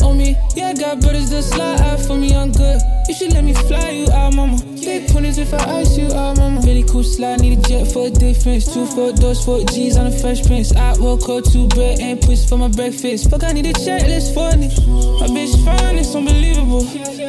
on 0.04 0.18
me, 0.18 0.36
yeah, 0.54 0.68
I 0.68 0.74
got 0.74 1.00
brothers 1.00 1.30
that 1.30 1.42
slide 1.42 1.80
out 1.80 1.98
for 2.00 2.16
me, 2.16 2.34
I'm 2.36 2.52
good. 2.52 2.80
You 3.08 3.14
should 3.14 3.32
let 3.32 3.42
me 3.42 3.54
fly 3.54 3.90
you 3.90 4.06
out, 4.12 4.34
mama. 4.34 4.62
Big 4.80 5.08
pointers 5.08 5.38
if 5.38 5.52
I 5.52 5.80
ice 5.80 5.98
you 5.98 6.12
out, 6.12 6.36
mama. 6.36 6.60
Really 6.60 6.84
cool 6.84 7.02
slide, 7.02 7.40
need 7.40 7.58
a 7.58 7.62
jet 7.62 7.90
for 7.90 8.06
a 8.06 8.10
difference. 8.10 8.72
Two, 8.72 8.86
four 8.86 9.12
doors, 9.12 9.44
four 9.44 9.64
G's 9.64 9.96
on 9.96 10.06
a 10.06 10.12
fresh 10.12 10.46
prince. 10.46 10.72
I 10.76 10.94
woke 10.98 11.28
up 11.28 11.44
two 11.50 11.66
bread 11.68 11.98
and 12.00 12.20
push 12.20 12.46
for 12.46 12.56
my 12.56 12.68
breakfast. 12.68 13.30
Fuck, 13.30 13.42
I 13.42 13.52
need 13.52 13.66
a 13.66 13.72
checklist 13.72 14.34
for 14.34 14.54
this. 14.56 14.78
My 14.86 15.26
bitch 15.26 15.56
fine, 15.64 15.96
it's 15.96 16.14
unbelievable. 16.14 16.84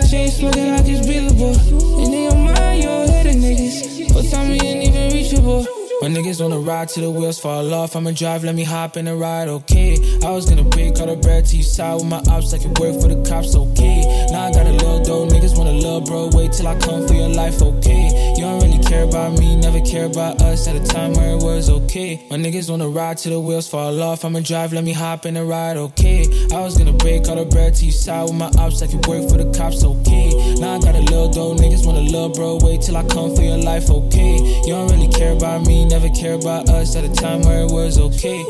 Chain 0.05 0.29
smoking 0.29 0.75
like 0.75 0.85
it's 0.85 1.07
breathable. 1.07 1.55
And 2.03 2.13
in 2.13 2.23
your 2.23 2.35
mind, 2.35 2.74
But 4.15 4.31
time 4.31 4.47
we 4.47 4.59
ain't 4.61 4.87
even 4.87 5.11
reachable. 5.11 5.67
My 6.01 6.07
niggas 6.07 6.39
wanna 6.39 6.59
ride 6.59 6.87
till 6.87 7.03
the 7.03 7.11
wheels 7.11 7.37
fall 7.37 7.73
off. 7.73 7.97
I'ma 7.97 8.11
drive, 8.11 8.45
let 8.45 8.55
me 8.55 8.63
hop 8.63 8.95
in 8.95 9.05
the 9.05 9.15
ride, 9.15 9.49
okay. 9.49 9.97
I 10.23 10.31
was 10.31 10.45
gonna 10.45 10.63
break 10.63 10.97
all 11.01 11.07
the 11.07 11.17
bread 11.17 11.45
to 11.47 11.57
you 11.57 11.63
side 11.63 11.95
with 11.95 12.05
my 12.05 12.21
ops 12.29 12.53
like 12.53 12.63
you 12.63 12.71
work 12.79 12.95
for 13.01 13.09
the 13.09 13.21
cops, 13.27 13.55
okay. 13.55 14.27
Now 14.31 14.47
I 14.47 14.51
got 14.53 14.67
a 14.67 14.71
little 14.71 15.03
dough, 15.03 15.27
niggas 15.27 15.57
want 15.57 15.67
a 15.67 15.73
little 15.73 15.99
bro. 15.99 16.29
Wait 16.31 16.53
till 16.53 16.67
I 16.67 16.79
come 16.79 17.05
for 17.05 17.13
your 17.13 17.27
life, 17.27 17.61
okay. 17.61 18.07
You 18.35 18.41
don't 18.43 18.63
care 18.85 19.03
about 19.03 19.37
me, 19.39 19.55
never 19.55 19.81
care 19.81 20.05
about 20.05 20.41
us 20.41 20.67
at 20.67 20.75
a 20.75 20.83
time 20.83 21.13
where 21.13 21.31
it 21.31 21.43
was 21.43 21.69
okay. 21.69 22.25
My 22.29 22.37
niggas 22.37 22.69
wanna 22.69 22.87
ride 22.87 23.17
till 23.17 23.33
the 23.33 23.39
wheels 23.39 23.67
fall 23.67 24.01
off. 24.01 24.23
I'ma 24.23 24.39
drive, 24.39 24.73
let 24.73 24.83
me 24.83 24.93
hop 24.93 25.25
in 25.25 25.33
the 25.33 25.43
ride, 25.43 25.77
okay. 25.77 26.25
I 26.53 26.61
was 26.61 26.77
gonna 26.77 26.93
break 26.93 27.27
all 27.27 27.35
the 27.35 27.45
bread 27.45 27.75
to 27.75 27.85
you 27.85 27.91
side 27.91 28.23
with 28.23 28.35
my 28.35 28.51
ops 28.57 28.81
like 28.81 28.91
you 28.93 28.99
work 29.07 29.29
for 29.29 29.37
the 29.37 29.51
cops, 29.57 29.83
okay. 29.83 30.29
Now 30.59 30.75
I 30.75 30.79
got 30.79 30.95
a 30.95 31.01
little 31.01 31.29
dough, 31.29 31.55
niggas 31.55 31.85
want 31.85 31.97
a 31.97 32.01
little 32.01 32.29
bro. 32.29 32.59
Wait 32.61 32.81
till 32.81 32.97
I 32.97 33.03
come 33.05 33.35
for 33.35 33.41
your 33.41 33.57
life, 33.57 33.89
okay. 33.89 34.37
You 34.65 34.73
don't 34.73 34.89
really 34.91 35.09
care 35.09 35.33
about 35.33 35.65
me, 35.65 35.85
never 35.85 36.09
care 36.09 36.33
about 36.33 36.69
us 36.69 36.95
at 36.95 37.03
a 37.03 37.13
time 37.13 37.41
where 37.41 37.63
it 37.63 37.71
was 37.71 37.99
okay. 37.99 38.43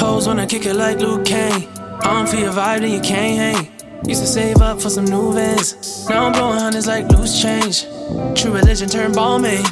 Hoes 0.00 0.26
wanna 0.26 0.46
kick 0.46 0.66
it 0.66 0.74
like 0.74 0.98
Liu 1.00 1.22
Kang. 1.22 1.83
I 2.04 2.12
don't 2.12 2.28
feel 2.28 2.40
your 2.40 2.52
vibe, 2.52 2.80
then 2.80 2.92
you 2.92 3.00
can't 3.00 3.56
hang. 3.56 3.70
Used 4.06 4.20
to 4.20 4.26
save 4.26 4.60
up 4.60 4.82
for 4.82 4.90
some 4.90 5.06
new 5.06 5.32
vans. 5.32 6.06
Now 6.08 6.26
I'm 6.26 6.32
blowing 6.32 6.58
hundreds 6.58 6.86
like 6.86 7.08
loose 7.08 7.40
change. 7.40 7.84
True 8.38 8.52
religion 8.52 8.90
turned 8.90 9.14
Balmain. 9.14 9.64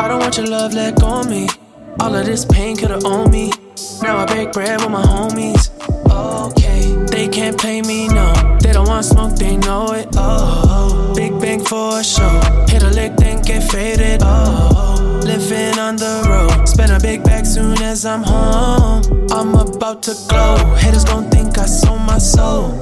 I 0.00 0.08
don't 0.08 0.20
want 0.20 0.38
your 0.38 0.46
love, 0.46 0.72
let 0.72 0.98
go 0.98 1.20
of 1.20 1.28
me. 1.28 1.46
All 2.00 2.14
of 2.14 2.24
this 2.24 2.46
pain 2.46 2.76
could've 2.78 3.04
owned 3.04 3.30
me. 3.30 3.52
Now 4.02 4.16
I 4.16 4.24
break 4.24 4.52
bread 4.52 4.80
with 4.80 4.90
my 4.90 5.02
homies. 5.02 5.70
Okay, 6.10 6.94
they 7.14 7.28
can't 7.28 7.58
play 7.58 7.82
me, 7.82 8.08
no. 8.08 8.32
They 8.60 8.72
don't 8.72 8.88
want 8.88 9.04
smoke, 9.04 9.36
they 9.36 9.58
know 9.58 9.92
it. 9.92 10.08
Oh, 10.16 11.12
big 11.14 11.38
bang 11.38 11.62
for 11.62 11.98
a 12.00 12.02
show. 12.02 12.40
Hit 12.66 12.82
a 12.82 12.88
lick, 12.88 13.16
then 13.16 13.42
get 13.42 13.70
faded. 13.70 14.22
Oh, 14.24 14.83
on 15.84 15.96
the 15.96 16.24
road. 16.28 16.66
Spend 16.66 16.90
a 16.92 16.98
big 16.98 17.22
bag 17.22 17.44
soon 17.44 17.76
as 17.82 18.06
I'm 18.06 18.22
home. 18.22 19.02
I'm 19.30 19.54
about 19.54 20.02
to 20.04 20.14
glow. 20.28 20.56
Haters 20.76 21.04
gon' 21.04 21.30
think 21.30 21.58
I 21.58 21.66
sold 21.66 22.00
my 22.00 22.18
soul. 22.18 22.80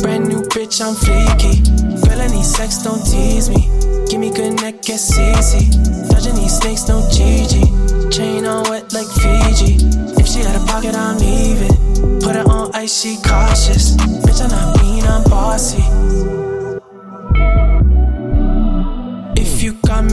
Brand 0.00 0.28
new 0.28 0.40
bitch, 0.48 0.80
I'm 0.80 0.94
freaky. 0.94 1.60
Need 2.28 2.44
sex, 2.44 2.82
don't 2.82 3.04
tease 3.04 3.48
me. 3.48 3.68
Give 4.08 4.20
me 4.20 4.30
good 4.30 4.54
neck, 4.60 4.82
get 4.82 5.00
easy. 5.00 5.64
Dodging 6.08 6.34
these 6.34 6.58
snakes, 6.58 6.88
no 6.88 7.00
GG. 7.14 8.12
Chain 8.12 8.44
on 8.44 8.68
wet 8.68 8.92
like 8.92 9.06
Fiji. 9.06 9.76
If 10.20 10.26
she 10.26 10.42
got 10.42 10.56
a 10.56 10.64
pocket, 10.66 10.94
I'm 10.94 11.18
leaving. 11.18 12.20
Put 12.20 12.36
her 12.36 12.44
on 12.48 12.74
ice, 12.74 13.00
she 13.00 13.16
cautious. 13.16 13.96
Bitch, 14.24 14.42
I'm 14.42 14.50
not 14.50 14.82
mean, 14.82 15.04
I'm 15.04 15.24
bossy. 15.24 15.82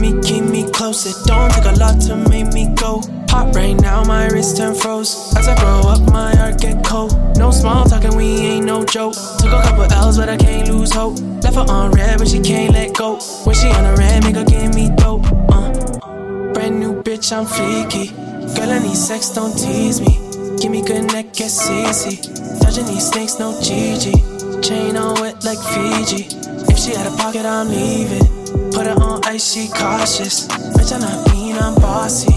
Me, 0.00 0.20
keep 0.22 0.44
me 0.44 0.70
close. 0.70 1.06
It 1.06 1.16
don't 1.26 1.50
take 1.52 1.64
a 1.64 1.72
lot 1.78 2.00
to 2.02 2.16
make 2.28 2.52
me 2.52 2.74
go. 2.74 3.02
Hot 3.30 3.54
right 3.54 3.74
now, 3.74 4.04
my 4.04 4.26
wrist 4.28 4.56
turn 4.56 4.74
froze. 4.74 5.34
As 5.36 5.48
I 5.48 5.54
grow 5.56 5.80
up, 5.90 6.00
my 6.10 6.34
heart 6.36 6.60
get 6.60 6.84
cold. 6.84 7.12
No 7.36 7.50
small 7.50 7.84
talking, 7.84 8.16
we 8.16 8.24
ain't 8.24 8.66
no 8.66 8.84
joke. 8.84 9.14
Took 9.38 9.52
a 9.52 9.62
couple 9.62 9.84
L's, 9.84 10.18
but 10.18 10.28
I 10.28 10.36
can't 10.36 10.68
lose 10.68 10.92
hope. 10.92 11.18
Left 11.42 11.56
her 11.56 11.66
on 11.68 11.92
red, 11.92 12.18
but 12.18 12.28
she 12.28 12.40
can't 12.40 12.72
let 12.72 12.94
go. 12.94 13.18
When 13.44 13.54
she 13.54 13.68
on 13.68 13.84
the 13.84 13.94
red, 13.98 14.24
make 14.24 14.36
her 14.36 14.44
give 14.44 14.74
me 14.74 14.90
dope. 14.96 15.26
Uh. 15.50 16.52
Brand 16.52 16.80
new 16.80 17.02
bitch, 17.02 17.32
I'm 17.32 17.46
freaky. 17.46 18.12
Girl, 18.54 18.70
I 18.70 18.78
need 18.78 18.96
sex, 18.96 19.30
don't 19.30 19.52
tease 19.52 20.00
me. 20.00 20.18
Give 20.58 20.70
me 20.70 20.82
good 20.82 21.12
neck, 21.12 21.32
get 21.34 21.52
easy. 21.52 22.16
Dodging 22.60 22.86
these 22.86 23.08
snakes, 23.08 23.38
no 23.38 23.52
GG. 23.52 24.62
Chain 24.66 24.96
on 24.96 25.20
wet 25.20 25.44
like 25.44 25.58
Fiji. 25.58 26.26
If 26.72 26.78
she 26.78 26.94
had 26.94 27.06
a 27.06 27.16
pocket, 27.16 27.44
I'm 27.44 27.68
leaving. 27.68 28.35
Put 28.76 28.88
her 28.88 29.02
on 29.02 29.24
ice, 29.24 29.54
she 29.54 29.68
cautious. 29.68 30.46
Bitch, 30.76 30.92
I'm 30.92 31.00
not 31.00 31.32
mean, 31.32 31.56
I'm 31.56 31.74
bossy. 31.76 32.30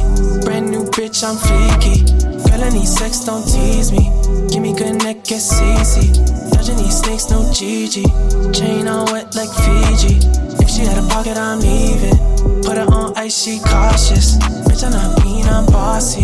Brand 0.46 0.72
new 0.72 0.86
bitch, 0.86 1.22
I'm. 1.22 1.36
Girl, 1.36 2.39
Felony 2.48 2.86
sex, 2.86 3.25
don't 3.25 3.43
tease 3.43 3.91
me. 3.91 4.08
Give 4.48 4.62
me 4.62 4.72
good 4.74 5.03
neck, 5.03 5.17
it's 5.29 5.60
easy. 5.60 6.13
Dodging 6.51 6.77
these 6.77 6.98
snakes, 6.98 7.29
no 7.29 7.41
GG. 7.51 8.55
Chain 8.55 8.88
on 8.88 9.12
wet 9.12 9.36
like 9.36 9.50
Fiji. 9.50 10.15
If 10.63 10.69
she 10.69 10.86
had 10.86 11.03
a 11.03 11.05
pocket, 11.10 11.36
I'm 11.36 11.60
leaving. 11.60 12.15
Put 12.63 12.77
her 12.77 12.88
on 12.88 13.17
ice, 13.17 13.43
she 13.43 13.60
cautious. 13.60 14.38
Bitch, 14.63 14.86
I'm 14.86 14.93
not 14.93 15.22
mean, 15.25 15.46
I'm 15.46 15.65
bossy. 15.65 16.24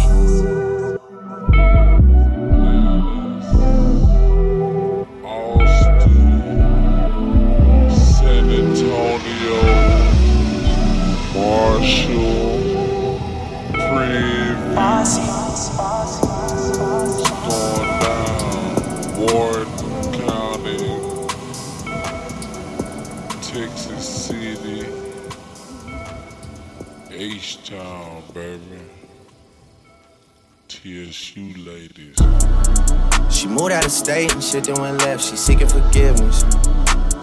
State 34.06 34.32
and 34.34 34.44
shit 34.44 34.64
that 34.66 34.78
went 34.78 35.00
left. 35.00 35.24
She 35.24 35.36
seeking 35.36 35.68
forgiveness. 35.68 36.46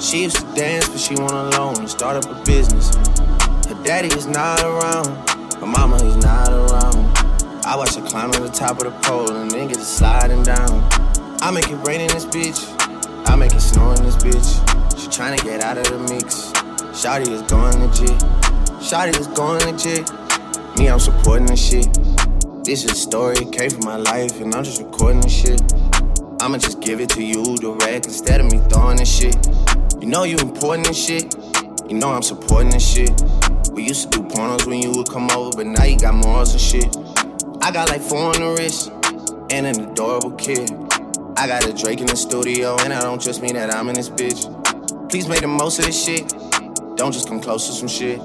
She 0.00 0.24
used 0.24 0.34
to 0.38 0.46
dance, 0.56 0.88
but 0.88 0.98
she 0.98 1.14
went 1.14 1.30
alone 1.30 1.78
and 1.78 1.88
start 1.88 2.16
up 2.16 2.26
a 2.26 2.34
business. 2.42 2.92
Her 3.68 3.78
daddy 3.84 4.08
is 4.08 4.26
not 4.26 4.60
around, 4.64 5.06
her 5.60 5.66
mama 5.66 5.94
is 6.02 6.16
not 6.16 6.48
around. 6.48 6.98
I 7.64 7.76
watch 7.76 7.94
her 7.94 8.02
climb 8.02 8.32
to 8.32 8.40
the 8.40 8.48
top 8.48 8.82
of 8.82 8.90
the 8.90 8.90
pole 9.06 9.30
and 9.30 9.48
then 9.48 9.68
get 9.68 9.78
to 9.78 9.84
sliding 9.84 10.42
down. 10.42 10.82
I 11.40 11.52
make 11.52 11.70
it 11.70 11.76
rain 11.86 12.00
in 12.00 12.08
this 12.08 12.24
bitch, 12.24 12.58
I 13.28 13.36
make 13.36 13.54
it 13.54 13.60
snow 13.60 13.92
in 13.92 14.02
this 14.02 14.16
bitch. 14.16 14.98
She 14.98 15.08
trying 15.08 15.38
to 15.38 15.44
get 15.44 15.60
out 15.60 15.78
of 15.78 15.84
the 15.84 15.98
mix. 16.12 16.50
Shotty 16.98 17.28
is 17.30 17.42
going 17.42 17.78
legit. 17.78 18.18
Shotty 18.82 19.16
is 19.20 19.28
going 19.28 19.62
legit. 19.70 20.10
Me, 20.76 20.88
I'm 20.88 20.98
supporting 20.98 21.46
this 21.46 21.64
shit. 21.64 21.86
This 22.64 22.84
is 22.84 22.90
a 22.90 22.94
story, 22.96 23.44
came 23.52 23.70
from 23.70 23.84
my 23.84 23.98
life, 23.98 24.40
and 24.40 24.52
I'm 24.52 24.64
just 24.64 24.82
recording 24.82 25.20
this 25.20 25.32
shit. 25.32 25.62
I'ma 26.42 26.58
just 26.58 26.80
give 26.80 26.98
it 27.00 27.08
to 27.10 27.22
you 27.22 27.56
direct 27.58 28.06
instead 28.06 28.40
of 28.40 28.50
me 28.50 28.58
throwing 28.68 28.96
this 28.96 29.08
shit. 29.08 29.36
You 30.00 30.08
know 30.08 30.24
you 30.24 30.36
important 30.38 30.88
and 30.88 30.96
shit. 30.96 31.36
You 31.88 31.94
know 31.94 32.10
I'm 32.10 32.22
supporting 32.22 32.70
this 32.70 32.84
shit. 32.84 33.12
We 33.70 33.84
used 33.84 34.10
to 34.10 34.18
do 34.18 34.24
pornos 34.24 34.66
when 34.66 34.82
you 34.82 34.90
would 34.90 35.08
come 35.08 35.30
over, 35.30 35.56
but 35.58 35.66
now 35.66 35.84
you 35.84 35.96
got 35.96 36.14
morals 36.14 36.50
and 36.50 36.60
shit. 36.60 36.96
I 37.60 37.70
got 37.70 37.90
like 37.90 38.00
four 38.00 38.34
on 38.34 38.40
the 38.40 38.56
wrist 38.58 38.90
and 39.52 39.68
an 39.68 39.88
adorable 39.88 40.32
kid. 40.32 40.68
I 41.36 41.46
got 41.46 41.64
a 41.64 41.72
Drake 41.72 42.00
in 42.00 42.06
the 42.06 42.16
studio, 42.16 42.76
and 42.80 42.92
I 42.92 43.02
don't 43.02 43.22
just 43.22 43.40
mean 43.40 43.54
that 43.54 43.72
I'm 43.72 43.88
in 43.88 43.94
this 43.94 44.08
bitch. 44.08 44.42
Please 45.10 45.28
make 45.28 45.42
the 45.42 45.46
most 45.46 45.78
of 45.78 45.84
this 45.84 46.04
shit. 46.04 46.28
Don't 46.96 47.12
just 47.12 47.28
come 47.28 47.40
close 47.40 47.68
to 47.68 47.72
some 47.72 47.86
shit. 47.86 48.20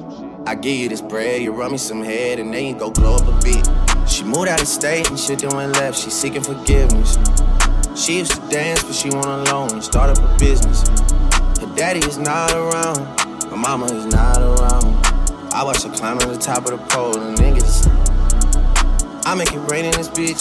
I 0.48 0.56
give 0.56 0.76
you 0.76 0.90
this 0.90 1.02
bread, 1.02 1.44
you 1.44 1.52
rub 1.52 1.72
me 1.72 1.78
some 1.78 2.04
head, 2.04 2.40
and 2.40 2.52
then 2.52 2.66
you 2.66 2.74
go 2.74 2.90
glow 2.90 3.18
up 3.18 3.28
a 3.28 3.44
bit. 3.44 4.10
She 4.10 4.24
moved 4.24 4.48
out 4.48 4.60
of 4.60 4.68
state 4.68 5.08
and 5.08 5.20
shit 5.20 5.38
then 5.38 5.56
went 5.56 5.74
left. 5.74 6.00
She 6.00 6.10
seeking 6.10 6.42
forgiveness. 6.42 7.16
She 8.08 8.20
used 8.20 8.36
to 8.36 8.50
dance, 8.50 8.84
but 8.84 8.96
she 8.96 9.10
went 9.10 9.26
alone 9.26 9.70
and 9.70 9.84
start 9.84 10.10
up 10.10 10.24
a 10.24 10.40
business. 10.40 10.88
Her 11.60 11.68
daddy 11.76 12.00
is 12.08 12.18
not 12.18 12.54
around, 12.54 13.00
her 13.50 13.58
mama 13.58 13.88
is 13.88 14.06
not 14.06 14.38
around. 14.38 15.06
I 15.54 15.62
watch 15.62 15.84
her 15.84 15.90
climb 15.90 16.18
to 16.20 16.28
the 16.28 16.38
top 16.38 16.70
of 16.70 16.72
the 16.72 16.78
pole 16.88 17.20
and 17.20 17.38
get 17.38 17.66
I 19.26 19.36
make 19.36 19.52
it 19.52 19.60
rain 19.70 19.84
in 19.84 19.92
this 19.92 20.08
bitch, 20.08 20.40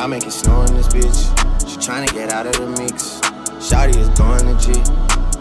I 0.00 0.06
make 0.06 0.26
it 0.26 0.30
snow 0.30 0.62
in 0.62 0.72
this 0.72 0.88
bitch. 0.88 1.68
She 1.68 1.76
tryna 1.76 2.10
get 2.14 2.30
out 2.30 2.46
of 2.46 2.54
the 2.54 2.66
mix. 2.66 3.20
Shotty 3.60 3.94
is 3.96 4.08
going 4.18 4.46
legit, 4.46 4.82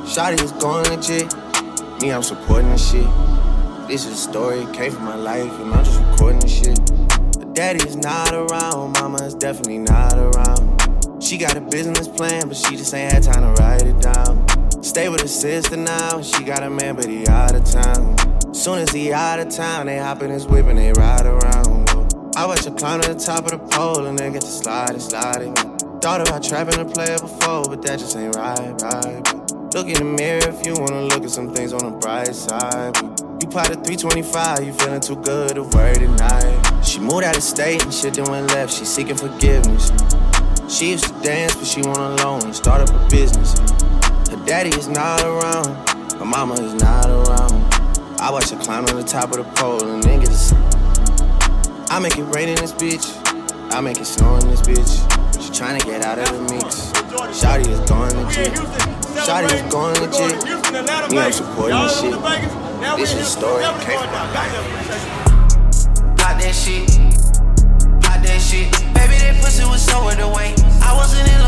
Shotty 0.03 0.43
is 0.43 0.51
going 0.51 0.83
legit. 0.89 1.33
Me, 2.01 2.11
I'm 2.11 2.21
supporting 2.21 2.69
this 2.71 2.91
shit. 2.91 3.07
This 3.87 4.05
is 4.05 4.11
a 4.11 4.17
story, 4.17 4.65
came 4.73 4.91
from 4.91 5.05
my 5.05 5.15
life, 5.15 5.57
and 5.61 5.73
I'm 5.73 5.85
just 5.85 6.01
recording 6.01 6.41
this 6.41 6.53
shit. 6.53 6.77
Her 7.39 7.53
daddy 7.53 7.87
is 7.87 7.95
not 7.95 8.33
around, 8.33 8.91
mama 8.99 9.23
is 9.23 9.35
definitely 9.35 9.77
not 9.77 10.17
around. 10.17 10.74
She 11.25 11.39
got 11.39 11.57
a 11.57 11.61
business 11.61 12.07
plan, 12.07 12.47
but 12.47 12.55
she 12.55 12.75
just 12.75 12.93
ain't 12.93 13.11
had 13.11 13.23
time 13.23 13.41
to 13.41 13.59
write 13.59 13.81
it 13.81 13.99
down. 13.99 14.45
Stay 14.83 15.09
with 15.09 15.21
her 15.21 15.27
sister 15.27 15.75
now, 15.75 16.21
she 16.21 16.43
got 16.43 16.61
a 16.61 16.69
man, 16.69 16.95
but 16.95 17.05
he 17.05 17.25
out 17.25 17.55
of 17.55 17.65
town. 17.65 18.53
Soon 18.53 18.77
as 18.77 18.91
he 18.91 19.11
out 19.11 19.39
of 19.39 19.49
town, 19.49 19.88
they 19.88 19.97
hop 19.97 20.21
in 20.21 20.29
his 20.29 20.45
whip 20.45 20.67
and 20.67 20.77
they 20.77 20.93
ride 20.93 21.25
around. 21.25 21.89
I 22.38 22.45
watch 22.45 22.65
her 22.65 22.71
climb 22.71 23.01
to 23.01 23.11
the 23.11 23.19
top 23.19 23.45
of 23.45 23.51
the 23.51 23.57
pole 23.57 24.05
and 24.05 24.19
then 24.19 24.33
get 24.33 24.41
to 24.41 24.47
sliding, 24.47 24.99
sliding. 24.99 25.55
Thought 25.99 26.21
about 26.21 26.43
trapping 26.43 26.79
a 26.79 26.85
player 26.85 27.17
before, 27.17 27.63
but 27.63 27.81
that 27.81 27.97
just 27.97 28.15
ain't 28.15 28.35
right, 28.35 28.79
right. 28.83 29.73
Look 29.73 29.88
in 29.88 29.95
the 29.95 30.03
mirror 30.03 30.47
if 30.47 30.63
you 30.63 30.75
wanna 30.75 31.01
look 31.01 31.23
at 31.23 31.31
some 31.31 31.51
things 31.51 31.73
on 31.73 31.91
the 31.91 31.97
bright 31.97 32.35
side. 32.35 32.95
You 33.41 33.47
plotted 33.47 33.83
325, 33.83 34.63
you 34.63 34.73
feeling 34.73 35.01
too 35.01 35.15
good 35.15 35.55
to 35.55 35.63
worry 35.63 35.95
tonight. 35.95 36.83
She 36.83 36.99
moved 36.99 37.23
out 37.23 37.35
of 37.35 37.41
state 37.41 37.81
and 37.81 37.91
shit 37.91 38.13
then 38.13 38.29
went 38.29 38.51
left, 38.51 38.71
she 38.71 38.85
seeking 38.85 39.17
forgiveness. 39.17 39.91
She 40.67 40.91
used 40.91 41.06
to 41.06 41.13
dance, 41.21 41.56
but 41.56 41.67
she 41.67 41.82
went 41.84 41.97
alone 41.97 42.41
and 42.41 42.56
start 42.56 42.82
up 42.82 42.89
a 42.89 43.10
business. 43.10 43.54
Her 44.30 44.45
daddy 44.45 44.69
is 44.69 44.88
not 44.88 45.21
around, 45.21 45.67
her 46.13 46.25
mama 46.25 46.56
is 46.56 46.73
not 46.73 47.06
around. 47.06 47.73
I 48.19 48.32
watch 48.32 48.49
her 48.49 48.58
climb 48.58 48.86
to 48.88 48.95
the 48.95 49.04
top 49.04 49.32
of 49.32 49.38
the 49.38 49.43
pole 49.62 49.88
and 49.88 50.01
then 50.01 50.21
get 50.21 50.32
to 50.32 51.86
I 51.91 51.99
make 51.99 52.17
it 52.17 52.23
rain 52.23 52.49
in 52.49 52.56
this 52.56 52.71
bitch, 52.71 53.06
I 53.71 53.80
make 53.80 53.99
it 53.99 54.06
snow 54.06 54.38
in 54.38 54.47
this 54.47 54.62
bitch. 54.62 55.41
She 55.41 55.51
trying 55.54 55.80
to 55.80 55.86
get 55.86 56.04
out 56.04 56.17
of 56.17 56.25
the 56.25 56.41
mix. 56.56 56.91
Shotty 57.39 57.67
is 57.67 57.80
going 57.88 58.15
legit. 58.25 58.54
Shotty 59.21 59.54
is 59.54 59.62
going 59.71 59.95
legit. 60.01 61.12
Me, 61.12 61.19
I'm 61.19 61.32
supporting 61.32 61.78
this 61.78 62.01
shit. 62.01 62.97
This 62.97 63.13
is 63.13 63.21
a 63.21 63.25
story, 63.25 63.63
came 63.86 63.99
from 63.99 64.12
my 64.12 64.34
life. 64.34 64.51
Pop 66.17 66.39
that 66.41 66.56
shit. 66.56 66.89
Pop 68.01 68.23
that 68.23 68.41
shit 68.41 68.74
pussy 69.45 69.65
was 69.65 69.81
somewhere 69.81 70.15
to 70.15 70.27
wait. 70.27 70.55
I 70.81 70.93
wasn't 70.95 71.27
in 71.29 71.44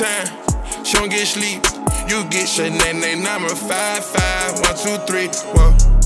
time. 0.00 0.26
She 0.82 0.94
don't 0.94 1.10
get 1.10 1.26
sleep. 1.26 1.62
You 2.08 2.24
get 2.30 2.48
name 3.00 3.22
number 3.22 3.54
five, 3.54 4.02
five, 4.02 4.58
one, 4.60 4.76
two, 4.76 4.96
three. 5.06 5.28
Whoa. 5.52 5.99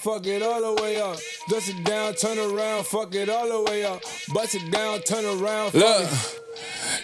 Fuck 0.00 0.26
it 0.26 0.42
all 0.42 0.74
the 0.74 0.82
way 0.82 0.98
up. 0.98 1.18
Dust 1.48 1.68
it 1.68 1.84
down, 1.84 2.14
turn 2.14 2.38
around, 2.38 2.86
fuck 2.86 3.14
it 3.14 3.28
all 3.28 3.46
the 3.48 3.70
way 3.70 3.84
up. 3.84 4.00
Bust 4.32 4.54
it 4.54 4.70
down, 4.70 5.00
turn 5.02 5.24
around, 5.24 5.74
Look. 5.74 6.08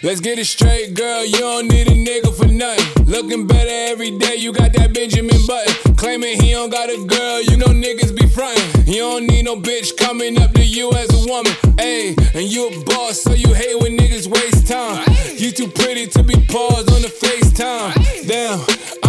Let's 0.03 0.19
get 0.19 0.37
it 0.39 0.45
straight, 0.45 0.95
girl. 0.95 1.25
You 1.25 1.39
don't 1.39 1.67
need 1.67 1.87
a 1.87 1.91
nigga 1.91 2.35
for 2.35 2.47
nothing. 2.47 3.05
Looking 3.05 3.47
better 3.47 3.91
every 3.91 4.17
day, 4.17 4.35
you 4.35 4.51
got 4.51 4.73
that 4.73 4.93
Benjamin 4.93 5.37
Button. 5.47 5.95
Claiming 5.95 6.41
he 6.41 6.51
don't 6.51 6.69
got 6.69 6.89
a 6.89 7.05
girl, 7.05 7.41
you 7.43 7.57
know 7.57 7.67
niggas 7.67 8.15
be 8.15 8.27
frontin'. 8.27 8.87
You 8.87 8.99
don't 8.99 9.27
need 9.27 9.45
no 9.45 9.55
bitch 9.55 9.95
coming 9.97 10.39
up 10.39 10.53
to 10.53 10.63
you 10.63 10.91
as 10.93 11.09
a 11.13 11.29
woman. 11.29 11.51
Ayy, 11.77 12.17
and 12.35 12.51
you 12.51 12.67
a 12.67 12.83
boss, 12.83 13.21
so 13.21 13.33
you 13.33 13.53
hate 13.53 13.79
when 13.79 13.97
niggas 13.97 14.27
waste 14.27 14.67
time. 14.67 15.05
You 15.37 15.51
too 15.51 15.67
pretty 15.67 16.07
to 16.07 16.23
be 16.23 16.35
paused 16.47 16.91
on 16.91 17.01
the 17.01 17.09
FaceTime. 17.09 18.27
Damn, 18.27 18.59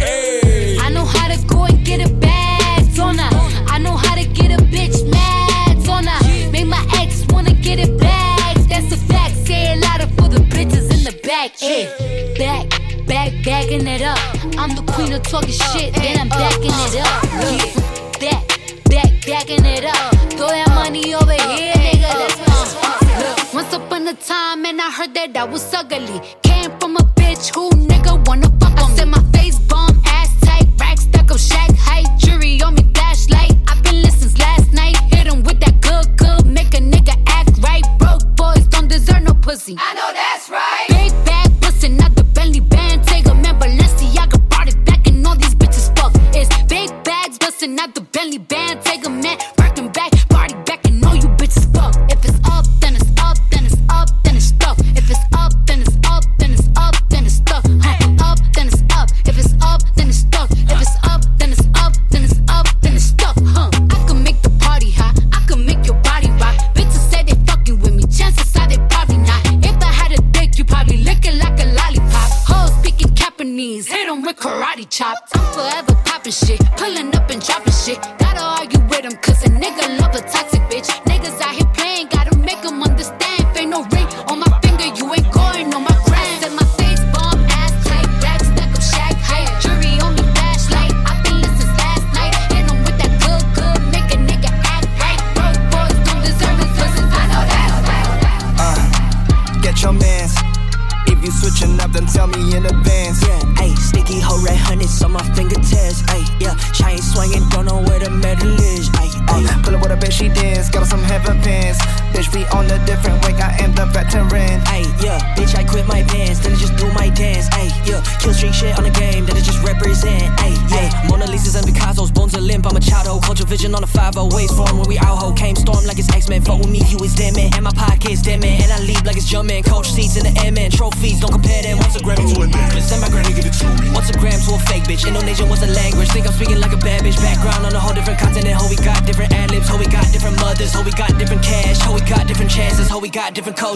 I 0.00 0.90
know 0.92 1.04
how 1.04 1.28
to 1.28 1.46
go 1.46 1.64
and 1.64 1.84
get 1.84 2.00
a 2.08 2.12
bag, 2.14 2.98
on. 2.98 3.18
I 3.20 3.78
know 3.78 3.96
how 3.96 4.14
to 4.14 4.24
get 4.24 4.50
a 4.50 4.62
bitch 4.64 5.08
mad, 5.10 5.88
on. 5.88 6.04
Make 6.52 6.66
my 6.66 6.84
ex 6.94 7.24
wanna 7.30 7.52
get 7.54 7.78
it 7.78 7.98
back, 7.98 8.56
that's 8.68 8.92
a 8.92 8.96
fact. 8.96 9.36
Say 9.46 9.76
lot 9.78 10.02
of 10.02 10.10
for 10.16 10.28
the 10.28 10.40
bitches 10.40 10.90
in 10.94 11.04
the 11.04 11.18
back, 11.22 11.56
hey. 11.58 11.86
Back, 12.38 12.68
back, 13.06 13.32
backing 13.44 13.86
it 13.86 14.02
up. 14.02 14.18
I'm 14.58 14.74
the 14.74 14.82
queen 14.92 15.12
of 15.12 15.22
talking 15.22 15.50
shit, 15.50 15.94
then 15.94 16.18
I'm 16.20 16.28
backing 16.28 16.72
it 16.86 16.96
up. 17.00 17.22
Back, 18.20 18.46
back, 18.84 19.10
backing 19.26 19.64
it 19.64 19.84
up. 19.84 20.12
Throw 20.32 20.48
that 20.48 20.68
money 20.70 21.14
over 21.14 21.32
here, 21.32 21.74
nigga. 21.74 22.10
Let's. 22.20 22.38
Look, 23.18 23.54
Once 23.54 23.72
upon 23.74 24.08
a 24.08 24.14
time, 24.14 24.64
and 24.64 24.80
I 24.80 24.90
heard 24.90 25.14
that 25.14 25.36
I 25.36 25.44
was 25.44 25.72
ugly. 25.74 26.20
Came 26.42 26.70
from 26.78 26.96
a 26.96 27.04
bitch 27.18 27.54
who 27.54 27.70
nigga 27.70 28.26
wanna 28.26 28.48
up, 31.32 31.38
shack 31.38 31.70
height, 31.76 32.06
jury 32.18 32.60
on 32.62 32.74
me, 32.74 32.82
flashlight. 32.94 33.52
I've 33.66 33.82
been 33.82 34.02
listening 34.02 34.30
since 34.30 34.38
last 34.38 34.72
night. 34.72 34.96
Hit 35.12 35.26
'em 35.26 35.42
with 35.42 35.60
that 35.60 35.80
good, 35.80 36.16
good, 36.16 36.46
make 36.46 36.74
a 36.74 36.82
nigga 36.94 37.14
act 37.26 37.56
right. 37.58 37.84
Broke 37.98 38.24
boys 38.36 38.66
don't 38.68 38.88
deserve 38.88 39.22
no 39.22 39.34
pussy. 39.34 39.76
I 39.78 39.94
know 39.94 40.10
that's 40.12 40.50
right. 40.50 41.01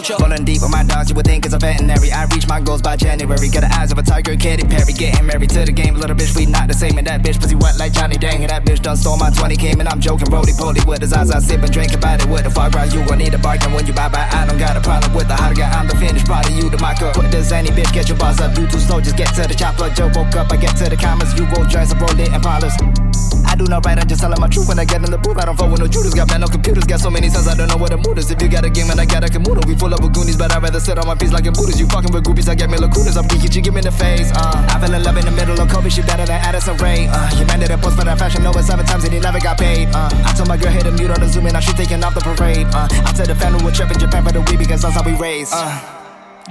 Culture. 0.07 0.23
Falling 0.23 0.45
deep 0.45 0.61
with 0.61 0.71
my 0.71 0.83
dogs, 0.83 1.09
you 1.09 1.15
would 1.15 1.25
think 1.25 1.45
it's 1.45 1.53
a 1.53 1.59
veterinary. 1.59 2.11
I 2.11 2.25
reach 2.25 2.47
my 2.47 2.61
goals 2.61 2.81
by 2.81 2.95
January. 2.95 3.49
Got 3.49 3.61
the 3.61 3.71
eyes 3.75 3.91
of 3.91 3.97
a 3.97 4.03
tiger, 4.03 4.35
Katy 4.35 4.63
Perry. 4.67 4.93
Getting 4.93 5.25
married 5.25 5.49
to 5.51 5.65
the 5.65 5.71
game, 5.71 5.95
little 5.95 6.15
bitch, 6.15 6.35
we 6.35 6.45
not 6.45 6.67
the 6.67 6.73
same. 6.73 6.97
And 6.97 7.07
that 7.07 7.21
bitch 7.21 7.39
pussy 7.39 7.55
wet 7.55 7.77
like 7.77 7.93
Johnny 7.93 8.17
Dang. 8.17 8.41
And 8.41 8.49
that 8.49 8.65
bitch 8.65 8.81
done 8.81 8.97
stole 8.97 9.17
my 9.17 9.29
20 9.29 9.55
came 9.57 9.79
and 9.79 9.89
I'm 9.89 9.99
joking. 9.99 10.29
Roly 10.29 10.53
poly 10.53 10.81
with 10.87 11.01
his 11.01 11.13
eyes, 11.13 11.31
I 11.31 11.39
sip 11.39 11.61
and 11.61 11.71
drink 11.71 11.93
about 11.93 12.21
it 12.21 12.29
with 12.29 12.43
the 12.43 12.49
fog 12.49 12.75
right. 12.75 12.91
You 12.91 13.05
gon' 13.05 13.19
need 13.19 13.33
a 13.33 13.37
bargain 13.37 13.73
when 13.73 13.85
you 13.85 13.93
buy 13.93 14.09
by. 14.09 14.27
I 14.31 14.45
don't 14.45 14.57
got 14.57 14.77
a 14.77 14.81
problem 14.81 15.13
with 15.13 15.27
the 15.27 15.35
hot 15.35 15.55
guy. 15.55 15.69
I'm 15.69 15.87
the 15.87 15.95
finished 15.95 16.25
product, 16.25 16.55
you 16.55 16.69
the 16.69 16.77
mic 16.77 17.01
up. 17.01 17.15
Put 17.15 17.31
this 17.31 17.51
any 17.51 17.69
bitch, 17.69 17.93
get 17.93 18.09
your 18.09 18.17
buzz 18.17 18.39
up. 18.39 18.57
You 18.57 18.67
too 18.67 18.79
slow, 18.79 19.01
just 19.01 19.17
get 19.17 19.33
to 19.35 19.47
the 19.47 19.55
chopper. 19.55 19.89
Joe 19.89 20.11
woke 20.15 20.35
up, 20.35 20.51
I 20.51 20.57
get 20.57 20.75
to 20.77 20.89
the 20.89 20.97
commas. 20.97 21.33
You 21.37 21.45
roll 21.47 21.65
joints, 21.65 21.93
I 21.93 21.99
roll 21.99 22.19
it 22.19 22.31
and 22.31 22.43
parlors. 22.43 23.06
I 23.45 23.55
do 23.55 23.65
not 23.65 23.85
write, 23.85 23.97
I'm 23.99 24.07
just 24.07 24.21
telling 24.21 24.39
my 24.39 24.47
truth 24.47 24.67
when 24.67 24.79
I 24.79 24.85
get 24.85 25.03
in 25.03 25.09
the 25.09 25.17
booth. 25.17 25.37
I 25.37 25.45
don't 25.45 25.57
fuck 25.57 25.71
with 25.71 25.79
no 25.79 25.87
Judas. 25.87 26.13
Got 26.13 26.29
man, 26.29 26.41
no 26.41 26.47
computers. 26.47 26.83
Got 26.83 26.99
so 26.99 27.09
many 27.09 27.29
sons, 27.29 27.47
I 27.47 27.55
don't 27.55 27.67
know 27.67 27.77
what 27.77 27.91
the 27.91 27.97
mood 27.97 28.17
is. 28.17 28.29
If 28.29 28.41
you 28.41 28.49
got 28.49 28.65
a 28.65 28.69
game 28.69 28.89
and 28.89 28.99
I 28.99 29.05
got 29.05 29.23
a 29.23 29.27
Komodo, 29.27 29.65
we 29.65 29.75
full 29.75 29.93
up 29.93 30.01
with 30.01 30.13
goonies, 30.13 30.37
but 30.37 30.51
I'd 30.51 30.61
rather 30.61 30.79
sit 30.79 30.97
on 30.97 31.07
my 31.07 31.15
feet 31.15 31.31
like 31.31 31.45
a 31.45 31.51
Buddhist. 31.51 31.79
You 31.79 31.87
fucking 31.87 32.11
with 32.11 32.23
groupies, 32.23 32.49
I 32.49 32.55
get 32.55 32.69
me 32.69 32.77
lacunas. 32.77 33.17
I'm 33.17 33.25
geeky, 33.25 33.53
you 33.55 33.61
give 33.61 33.73
me 33.73 33.81
the 33.81 33.91
face. 33.91 34.31
Uh, 34.31 34.67
I 34.69 34.79
fell 34.79 34.93
in 34.93 35.03
love 35.03 35.17
in 35.17 35.25
the 35.25 35.31
middle 35.31 35.59
of 35.59 35.69
Kobe, 35.69 35.89
she 35.89 36.01
better 36.01 36.25
than 36.25 36.39
Addison 36.41 36.77
Rae. 36.77 37.07
Uh, 37.07 37.39
you 37.39 37.45
man 37.45 37.59
did 37.59 37.71
a 37.71 37.77
post 37.77 37.97
for 37.97 38.05
that 38.05 38.19
fashion, 38.19 38.45
over 38.45 38.61
seven 38.61 38.85
times 38.85 39.03
and 39.03 39.13
he 39.13 39.19
never 39.19 39.39
got 39.39 39.57
paid. 39.57 39.87
Uh, 39.89 40.09
I 40.25 40.33
told 40.35 40.47
my 40.49 40.57
girl, 40.57 40.71
hit 40.71 40.85
a 40.85 40.91
mute 40.91 41.11
on 41.11 41.19
the 41.19 41.27
zoom 41.27 41.45
and 41.45 41.53
now 41.53 41.59
she 41.59 41.73
taking 41.73 42.03
off 42.03 42.13
the 42.13 42.21
parade. 42.21 42.67
Uh, 42.73 42.87
I 42.91 43.13
said 43.13 43.27
the 43.27 43.35
family 43.35 43.63
would 43.63 43.73
trip 43.73 43.91
in 43.91 43.99
Japan 43.99 44.23
for 44.23 44.31
the 44.31 44.41
week 44.41 44.59
because 44.59 44.81
that's 44.81 44.95
how 44.95 45.03
we 45.03 45.13
raised. 45.17 45.53
Uh, 45.53 45.71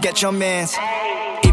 get 0.00 0.22
your 0.22 0.33
mans. 0.33 0.74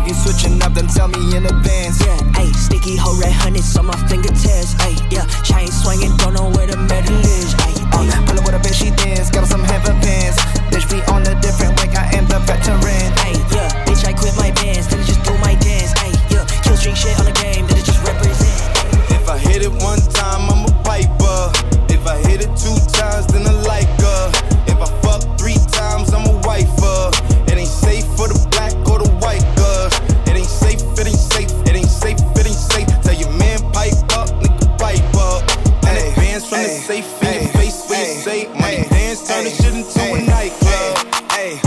If 0.03 0.09
you 0.09 0.15
switching 0.15 0.61
up, 0.61 0.73
then 0.73 0.87
tell 0.87 1.07
me 1.07 1.31
in 1.31 1.45
advance. 1.45 2.03
Yeah, 2.03 2.19
ayy, 2.35 2.53
sticky 2.53 2.97
whole 2.97 3.15
red 3.15 3.31
honey's 3.31 3.71
on 3.77 3.85
my 3.85 3.95
fingertips. 4.11 4.75
Ayy, 4.83 4.99
yeah, 5.07 5.23
chain 5.47 5.71
swinging, 5.71 6.11
don't 6.17 6.33
know 6.35 6.51
where 6.51 6.67
the 6.67 6.75
metal 6.75 7.15
is. 7.15 7.55
Ayy, 7.63 7.79
pull 7.87 8.11
up 8.11 8.27
with 8.27 8.51
a 8.51 8.59
bitch, 8.59 8.83
she 8.83 8.91
dance, 8.91 9.31
got 9.31 9.47
some 9.47 9.63
heavy 9.63 9.95
pants. 10.03 10.43
Bitch, 10.75 10.91
we 10.91 10.99
on 11.07 11.23
a 11.23 11.39
different 11.39 11.79
way, 11.79 11.87
I 11.95 12.19
am 12.19 12.27
the 12.27 12.39
veteran. 12.43 12.83
Ayy, 12.83 13.39
yeah, 13.55 13.71
bitch, 13.87 14.03
I 14.03 14.11
quit 14.11 14.35
my 14.35 14.51
bands, 14.51 14.91
then 14.91 14.99
just 15.07 15.23
do 15.23 15.31
my 15.39 15.55
dance. 15.55 15.95
Ayy, 16.03 16.11
yeah, 16.35 16.43
kill 16.67 16.75
string 16.75 16.95
shit 16.95 17.17
on 17.19 17.23
the 17.23 17.35
game, 17.39 17.63
then 17.67 17.79
it 17.79 17.85
just 17.87 18.03
represent. 18.03 18.59
If 19.07 19.29
I 19.29 19.37
hit 19.39 19.63
it 19.63 19.71
one 19.71 20.03
time, 20.11 20.51
I'm 20.51 20.67
a 20.67 20.73
piper. 20.83 21.47
If 21.87 22.03
I 22.05 22.19
hit 22.27 22.43
it 22.43 22.51
two 22.59 22.75
times, 22.75 22.92
from 36.53 36.61
ay, 36.61 36.67
the 36.69 36.81
safe 36.85 37.21
in 37.21 37.27
ay, 37.27 37.41
your 37.41 37.53
face 37.57 37.89
where 37.89 38.05
you 38.05 38.21
say 38.21 38.47
money 38.53 38.85
dance, 38.89 39.27
turn 39.27 39.43
this 39.43 39.57
shit 39.57 39.73
into 39.73 40.01
a 40.13 40.19
nightclub. 40.21 40.93
Hey, 41.33 41.57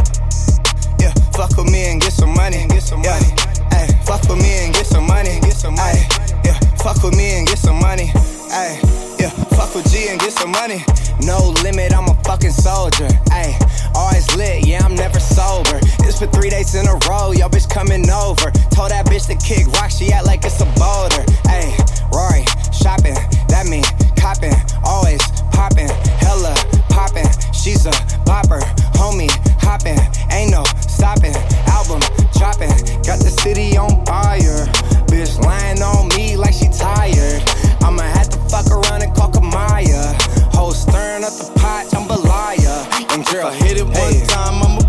yeah, 1.03 1.13
fuck 1.35 1.51
with 1.59 1.71
me 1.71 1.91
and 1.91 2.01
get 2.01 2.13
some 2.13 2.33
money, 2.35 2.67
get 2.69 2.83
some 2.83 3.03
yeah. 3.03 3.19
money. 3.19 3.31
Hey, 3.75 3.87
fuck 4.07 4.23
with 4.31 4.39
me 4.39 4.53
and 4.63 4.75
get 4.75 4.87
some 4.87 5.07
money, 5.07 5.41
get 5.43 5.57
some 5.59 5.75
money. 5.75 6.07
Yeah, 6.47 6.59
fuck 6.79 7.03
with 7.03 7.17
me 7.17 7.39
and 7.39 7.47
get 7.47 7.59
some 7.59 7.81
money. 7.81 8.07
Hey, 8.55 8.79
yeah, 9.19 9.31
fuck 9.59 9.75
with 9.75 9.91
G 9.91 10.07
and 10.09 10.21
get 10.21 10.33
some 10.33 10.53
money. 10.53 10.85
No 11.23 11.51
limit, 11.67 11.93
I'm 11.93 12.07
a 12.07 12.15
fucking 12.23 12.55
soldier. 12.55 13.09
Hey, 13.31 13.59
always 13.95 14.31
lit, 14.37 14.67
yeah, 14.67 14.85
I'm 14.85 14.95
never 14.95 15.19
sober. 15.19 15.81
This 15.99 16.19
for 16.21 16.29
three 16.29 16.51
days 16.51 16.75
in 16.77 16.87
a 16.87 16.95
row, 17.11 17.33
y'all 17.33 17.51
bitch 17.51 17.69
coming 17.69 18.09
over. 18.11 18.51
Told 18.71 18.95
that 18.95 19.07
bitch 19.07 19.27
to 19.27 19.37
kick 19.43 19.67
rock, 19.75 19.91
she 19.91 20.13
act 20.13 20.27
like 20.27 20.45
it's 20.45 20.61
a 20.61 20.69
boulder. 20.79 21.25
Hey, 21.51 21.75
Rory. 22.13 22.47
Chopping, 22.87 23.19
That 23.49 23.67
mean 23.67 23.83
copping, 24.15 24.55
always 24.85 25.19
popping, 25.51 25.91
hella 26.23 26.55
popping. 26.89 27.27
She's 27.51 27.85
a 27.85 27.91
popper, 28.23 28.63
homie 28.95 29.27
hopping, 29.59 29.99
ain't 30.31 30.53
no 30.53 30.63
stopping. 30.87 31.35
Album 31.67 31.99
chopping, 32.31 32.71
got 33.03 33.19
the 33.19 33.35
city 33.43 33.77
on 33.77 34.07
fire. 34.07 34.71
Bitch 35.11 35.35
lying 35.43 35.83
on 35.83 36.07
me 36.15 36.37
like 36.37 36.55
she 36.55 36.69
tired. 36.71 37.43
I'ma 37.83 38.07
have 38.07 38.31
to 38.31 38.39
fuck 38.47 38.71
around 38.71 39.03
and 39.03 39.13
call 39.17 39.33
Kamaya. 39.33 40.15
Whole 40.55 40.71
stirring 40.71 41.25
up 41.25 41.35
the 41.35 41.51
pot, 41.59 41.91
I'm 41.91 42.09
a 42.09 42.15
liar. 42.15 42.87
And 43.11 43.27
girl, 43.27 43.49
I 43.49 43.55
hit 43.67 43.79
it 43.79 43.83
one 43.83 43.95
hey. 43.95 44.23
time, 44.29 44.63
I'ma 44.63 44.86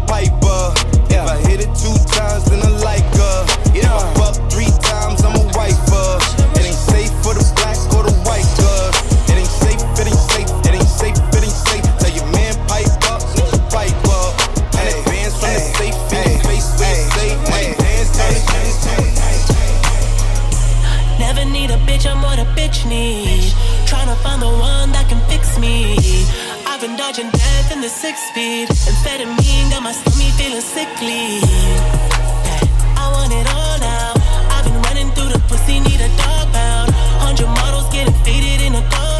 a 27.87 27.89
six 27.89 28.29
feet, 28.31 28.67
Amphetamine 28.67 29.69
got 29.71 29.81
my 29.81 29.93
stomach 29.93 30.33
feeling 30.35 30.59
sickly. 30.59 31.39
I 32.99 33.05
want 33.13 33.31
it 33.31 33.47
all 33.55 33.77
now. 33.79 34.11
I've 34.51 34.65
been 34.65 34.81
running 34.87 35.09
through 35.15 35.31
the 35.31 35.39
pussy, 35.47 35.79
need 35.79 36.01
a 36.01 36.09
dog 36.17 36.51
pound. 36.51 36.91
Hundred 37.23 37.47
models 37.47 37.87
getting 37.93 38.13
faded 38.25 38.61
in 38.67 38.75
a 38.75 38.89
dog. 38.89 39.16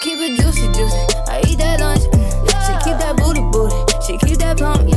keep 0.00 0.18
it 0.18 0.40
juicy, 0.40 0.66
juicy. 0.72 0.96
I 1.28 1.42
eat 1.46 1.58
that 1.58 1.80
lunch. 1.80 2.02
Mm. 2.02 2.30
She 2.66 2.72
keep 2.84 2.98
that 2.98 3.16
booty, 3.16 3.40
booty. 3.52 3.76
She 4.06 4.18
keep 4.26 4.38
that 4.38 4.58
pump. 4.58 4.89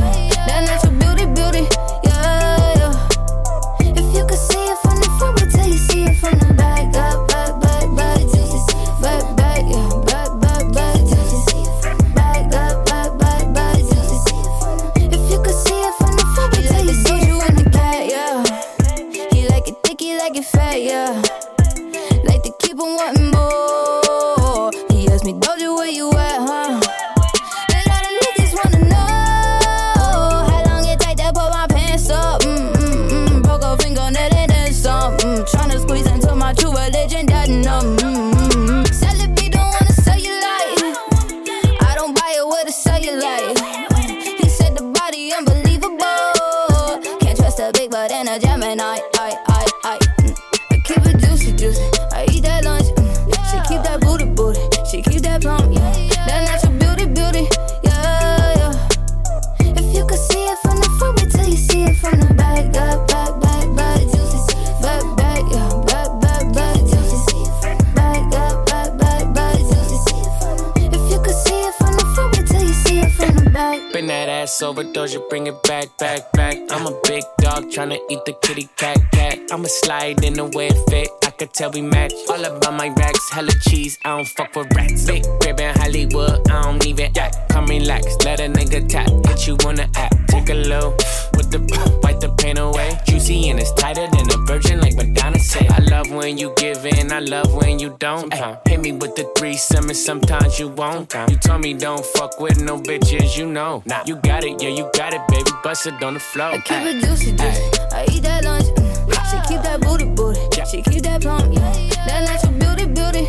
overdose, 74.62 75.14
you 75.14 75.24
bring 75.30 75.46
it 75.46 75.62
back, 75.62 75.96
back, 75.96 76.30
back. 76.32 76.56
I'm 76.70 76.86
a 76.86 77.00
big 77.04 77.24
dog 77.38 77.70
trying 77.70 77.90
to 77.90 78.00
eat 78.10 78.24
the 78.26 78.34
kitty 78.42 78.68
cat, 78.76 78.98
cat. 79.12 79.38
I'ma 79.50 79.68
slide 79.68 80.22
in 80.22 80.34
the 80.34 80.44
way 80.44 80.68
it 80.68 80.90
fit 80.90 81.23
could 81.38 81.52
tell 81.52 81.70
we 81.70 81.82
match. 81.82 82.12
All 82.28 82.44
about 82.44 82.74
my 82.74 82.88
racks, 82.88 83.30
hella 83.30 83.52
cheese, 83.62 83.98
I 84.04 84.16
don't 84.16 84.26
fuck 84.26 84.54
with 84.54 84.74
rats. 84.74 85.06
Big 85.06 85.24
crib 85.40 85.60
in 85.60 85.74
Hollywood, 85.76 86.48
I 86.50 86.62
don't 86.62 86.86
even 86.86 87.16
act. 87.18 87.36
Come 87.50 87.66
relax, 87.66 88.06
let 88.24 88.40
a 88.40 88.44
nigga 88.44 88.88
tap, 88.88 89.08
hit 89.26 89.46
you 89.46 89.56
wanna 89.60 89.88
act. 89.96 90.14
Take 90.28 90.50
a 90.50 90.54
low 90.54 90.90
with 91.36 91.50
the 91.50 91.60
wipe 92.02 92.20
the 92.20 92.28
pain 92.38 92.58
away. 92.58 92.98
Juicy 93.06 93.48
and 93.48 93.58
it's 93.58 93.72
tighter 93.72 94.06
than 94.08 94.26
a 94.30 94.38
virgin, 94.46 94.80
like 94.80 94.94
Madonna 94.96 95.38
say. 95.38 95.66
I 95.68 95.78
love 95.78 96.10
when 96.10 96.38
you 96.38 96.52
give 96.56 96.84
in, 96.86 97.12
I 97.12 97.20
love 97.20 97.52
when 97.54 97.78
you 97.78 97.96
don't. 97.98 98.32
Ay, 98.32 98.58
hit 98.66 98.80
me 98.80 98.92
with 98.92 99.16
the 99.16 99.30
three 99.36 99.56
summons, 99.56 100.04
sometimes 100.04 100.58
you 100.58 100.68
won't. 100.68 101.12
You 101.28 101.36
told 101.36 101.62
me 101.62 101.74
don't 101.74 102.04
fuck 102.04 102.40
with 102.40 102.60
no 102.62 102.78
bitches, 102.80 103.36
you 103.36 103.46
know. 103.46 103.82
Nah, 103.86 104.02
you 104.06 104.16
got 104.16 104.44
it, 104.44 104.62
yeah, 104.62 104.70
you 104.70 104.88
got 104.94 105.14
it, 105.14 105.22
baby. 105.28 105.50
Bust 105.62 105.86
it 105.86 106.02
on 106.02 106.14
the 106.14 106.20
floor. 106.20 106.48
I 106.48 106.58
keep 106.58 106.82
it 106.82 107.04
juicy, 107.04 107.32
juicy. 107.32 107.80
I 107.92 108.06
eat 108.12 108.22
that 108.22 108.44
lunch. 108.44 108.66
Mm. 108.66 108.94
She 109.30 109.36
keep 109.48 109.62
that 109.62 109.80
booty, 109.80 110.04
booty. 110.04 110.53
She 110.66 110.80
keep 110.80 111.02
that 111.02 111.22
yeah. 111.22 112.06
That 112.06 112.24
natural 112.24 112.52
beauty, 112.52 112.86
beauty, 112.86 113.28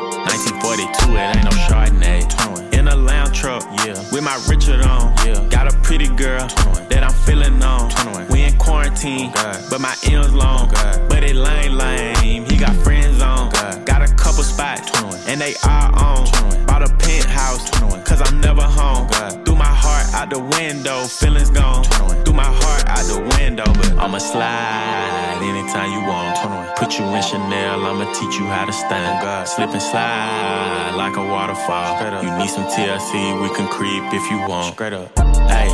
1942, 0.27 1.13
it 1.13 1.35
ain't 1.35 1.43
no 1.43 1.51
Chardonnay. 1.67 2.73
In 2.73 2.87
a 2.87 2.95
lounge 2.95 3.37
truck, 3.37 3.63
yeah, 3.85 3.99
with 4.11 4.23
my 4.23 4.35
Richard 4.49 4.81
on. 4.81 5.13
Yeah, 5.25 5.45
got 5.49 5.71
a 5.71 5.77
pretty 5.79 6.07
girl 6.07 6.47
that 6.89 7.03
I'm 7.03 7.13
feeling 7.13 7.61
on. 7.63 7.91
We 8.29 8.43
in 8.43 8.57
quarantine, 8.57 9.31
but 9.33 9.79
my 9.79 9.95
M's 10.03 10.33
long. 10.33 10.69
But 11.09 11.23
it 11.23 11.35
lame, 11.35 11.73
lame. 11.73 12.50
Got 12.61 12.75
friends 12.83 13.23
on. 13.23 13.49
Got 13.85 14.03
a 14.07 14.13
couple 14.13 14.43
spots, 14.43 14.91
and 15.27 15.41
they 15.41 15.55
are 15.65 15.89
on. 15.97 16.29
Bought 16.67 16.83
a 16.83 16.93
penthouse, 17.01 17.67
cause 18.05 18.21
I'm 18.21 18.39
never 18.39 18.61
home. 18.61 19.07
Threw 19.43 19.55
my 19.55 19.65
heart 19.65 20.13
out 20.13 20.29
the 20.29 20.39
window, 20.39 21.05
feelings 21.05 21.49
gone. 21.49 21.83
Threw 22.23 22.35
my 22.35 22.45
heart 22.45 22.85
out 22.85 23.03
the 23.09 23.19
window, 23.37 23.65
but 23.65 23.97
I'ma 23.97 24.19
slide 24.19 25.39
anytime 25.41 25.89
you 25.91 26.05
want. 26.07 26.77
Put 26.77 26.99
you 26.99 27.05
in 27.05 27.23
Chanel, 27.23 27.83
I'ma 27.83 28.05
teach 28.13 28.37
you 28.37 28.45
how 28.45 28.65
to 28.65 28.73
stand. 28.73 29.47
Slip 29.47 29.71
and 29.71 29.81
slide 29.81 30.93
like 30.95 31.17
a 31.17 31.25
waterfall. 31.25 31.97
You 32.21 32.29
need 32.37 32.51
some 32.51 32.65
TLC, 32.65 33.41
we 33.41 33.49
can 33.55 33.67
creep 33.69 34.03
if 34.13 34.29
you 34.29 34.37
want. 34.47 34.75
Straight 34.75 34.93
up. 34.93 35.17
Hey, 35.49 35.73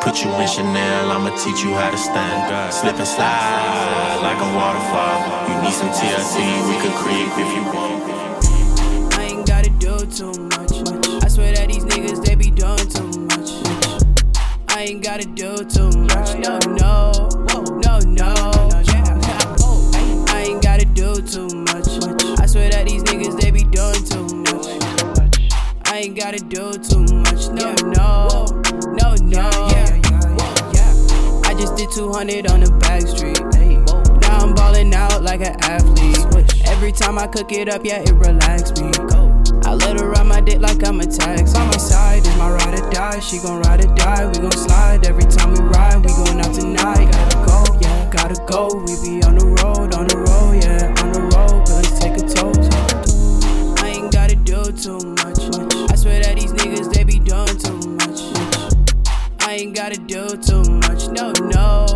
Put 0.00 0.24
you 0.24 0.30
in 0.40 0.48
Chanel, 0.48 1.10
I'ma 1.12 1.30
teach 1.36 1.62
you 1.62 1.74
how 1.74 1.90
to 1.90 1.96
stand. 1.98 2.72
Slip 2.72 2.96
and 2.96 3.06
slide 3.06 4.18
like 4.22 4.40
a 4.40 4.48
waterfall. 4.56 5.46
You 5.46 5.62
need 5.62 5.74
some 5.74 5.90
TLC, 5.90 6.40
we 6.66 6.74
can 6.80 6.92
creep 6.96 7.28
if 7.36 7.50
you 7.54 7.62
want. 7.64 8.00
I 9.14 9.24
ain't 9.24 9.46
gotta 9.46 9.70
do 9.70 9.98
too 10.06 10.32
much. 10.48 10.72
I 11.22 11.28
swear 11.28 11.52
that 11.54 11.68
these 11.68 11.84
niggas, 11.84 12.24
they 12.24 12.34
be 12.34 12.50
doing 12.50 12.88
too 12.88 13.08
much. 13.28 13.50
I 14.68 14.84
ain't 14.84 15.04
gotta 15.04 15.26
do 15.26 15.56
too 15.64 15.90
much. 15.90 16.34
No, 16.38 16.58
no, 16.66 17.12
no, 17.84 17.98
no. 18.00 18.34
I 20.32 20.44
ain't 20.46 20.62
gotta 20.62 20.86
do 20.86 21.20
too 21.20 21.46
much. 21.54 21.88
I 22.40 22.46
swear 22.46 22.70
that 22.70 22.86
these 22.86 23.02
niggas, 23.04 23.38
they 23.38 23.50
be 23.50 23.64
doing 23.64 24.02
too 24.04 24.26
much. 24.48 24.66
I 25.84 25.98
ain't 25.98 26.16
gotta 26.16 26.38
do 26.38 26.72
too 26.72 27.00
much. 27.16 27.48
No, 27.50 27.74
no, 27.92 28.46
no, 28.94 29.14
no. 29.20 29.69
Did 31.80 31.92
200 31.92 32.46
on 32.52 32.60
the 32.60 32.70
back 32.76 33.08
street. 33.08 33.40
Now 34.20 34.44
I'm 34.44 34.54
balling 34.54 34.92
out 34.92 35.22
like 35.22 35.40
an 35.40 35.56
athlete. 35.64 36.20
Every 36.68 36.92
time 36.92 37.16
I 37.16 37.26
cook 37.26 37.52
it 37.52 37.70
up, 37.70 37.86
yeah, 37.86 38.04
it 38.04 38.12
relax 38.12 38.76
me. 38.76 38.92
I 39.64 39.72
let 39.72 39.98
her 39.98 40.10
ride 40.10 40.26
my 40.26 40.42
dick 40.42 40.60
like 40.60 40.86
I'm 40.86 41.00
a 41.00 41.06
tax. 41.06 41.54
On 41.54 41.66
my 41.68 41.78
side 41.78 42.20
is 42.20 42.36
my 42.36 42.50
ride 42.50 42.78
or 42.78 42.90
die. 42.90 43.18
She 43.20 43.38
gon' 43.38 43.62
ride 43.62 43.82
or 43.82 43.94
die. 43.94 44.26
We 44.26 44.44
gon' 44.44 44.52
slide 44.52 45.06
every 45.06 45.24
time 45.24 45.54
we 45.54 45.60
ride. 45.72 46.04
We 46.04 46.12
going 46.12 46.44
out 46.44 46.52
tonight. 46.52 47.08
Gotta 47.16 47.36
go, 47.48 47.64
yeah, 47.80 48.10
gotta 48.12 48.44
go. 48.44 48.68
We 48.84 49.00
be 49.00 49.24
on 49.24 49.40
the 49.40 49.46
road, 49.64 49.94
on 49.96 50.04
the 50.04 50.20
road, 50.20 50.60
yeah, 50.60 50.84
on 51.00 51.12
the 51.16 51.24
road. 51.32 51.64
Let's 51.64 51.96
take 51.96 52.20
a 52.20 52.28
toast. 52.28 52.68
I 53.80 53.88
ain't 53.88 54.12
gotta 54.12 54.36
do 54.36 54.68
too 54.76 55.00
much. 55.16 55.40
I 55.88 55.96
swear 55.96 56.20
that 56.24 56.36
these 56.36 56.52
niggas 56.52 56.92
they 56.92 57.04
be 57.04 57.18
doing 57.20 57.56
too 57.56 57.80
much. 57.96 58.20
I 59.40 59.54
ain't 59.54 59.74
gotta 59.74 59.96
do 59.96 60.36
too 60.36 60.62
much. 60.62 60.89
No, 61.12 61.32
no, 61.40 61.86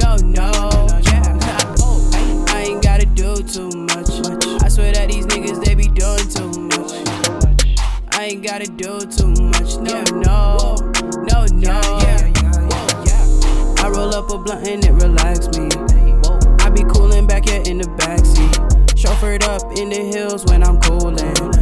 no, 0.00 0.16
no. 0.16 0.50
Yeah, 1.02 1.38
I 2.48 2.64
ain't 2.68 2.82
gotta 2.82 3.06
do 3.06 3.36
too 3.42 3.70
much. 3.70 4.10
I 4.62 4.68
swear 4.68 4.92
that 4.92 5.08
these 5.10 5.26
niggas 5.26 5.64
they 5.64 5.74
be 5.74 5.88
doing 5.88 6.28
too 6.28 6.50
much. 6.60 6.92
I 8.12 8.26
ain't 8.26 8.44
gotta 8.44 8.66
do 8.66 9.00
too 9.00 9.28
much. 9.42 9.76
No, 9.78 10.02
no, 10.20 10.76
no, 11.28 11.46
no. 11.46 11.98
Yeah 12.04 12.32
I 13.82 13.88
roll 13.88 14.14
up 14.14 14.30
a 14.30 14.38
blunt 14.38 14.66
and 14.68 14.84
it 14.84 14.92
relax 14.92 15.48
me. 15.58 15.68
I 16.60 16.70
be 16.70 16.84
coolin' 16.84 17.26
back 17.26 17.48
here 17.48 17.62
in 17.66 17.78
the 17.78 17.88
backseat. 17.98 18.52
Chauffeured 18.94 19.42
up 19.42 19.76
in 19.76 19.88
the 19.88 19.96
hills 19.96 20.44
when 20.46 20.62
I'm 20.62 20.80
coolin'. 20.80 21.61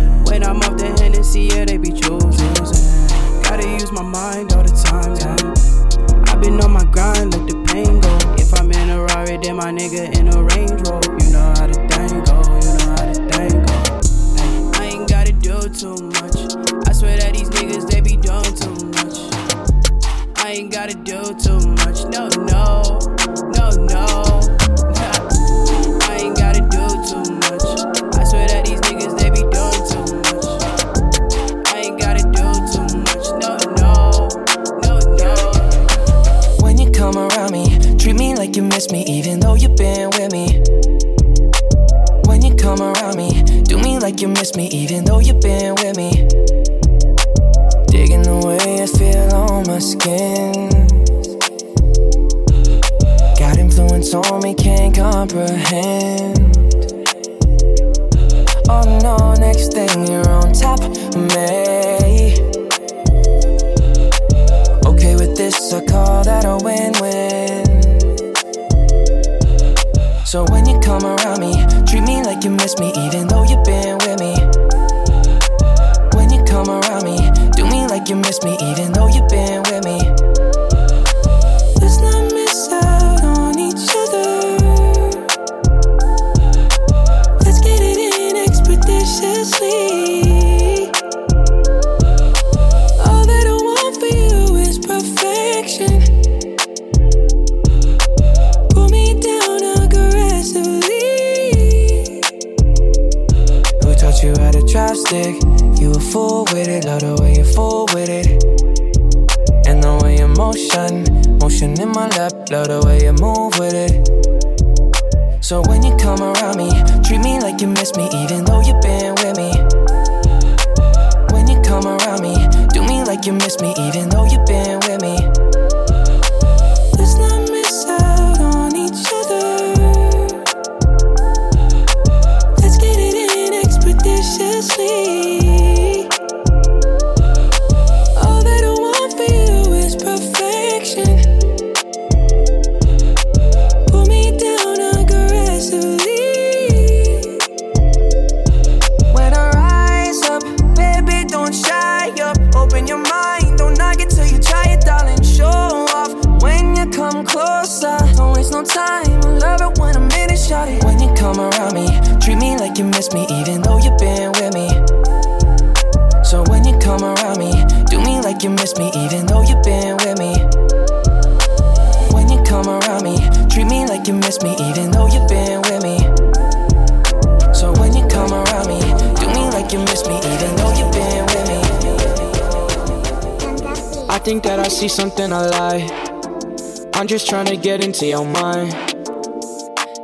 Think 184.23 184.43
that 184.43 184.59
I 184.61 184.69
see 184.69 184.89
something 184.89 185.33
I 185.33 185.47
like. 185.47 186.95
I'm 186.95 187.07
just 187.07 187.29
trying 187.29 187.47
to 187.47 187.57
get 187.57 187.83
into 187.83 188.07
your 188.07 188.27
mind. 188.27 188.73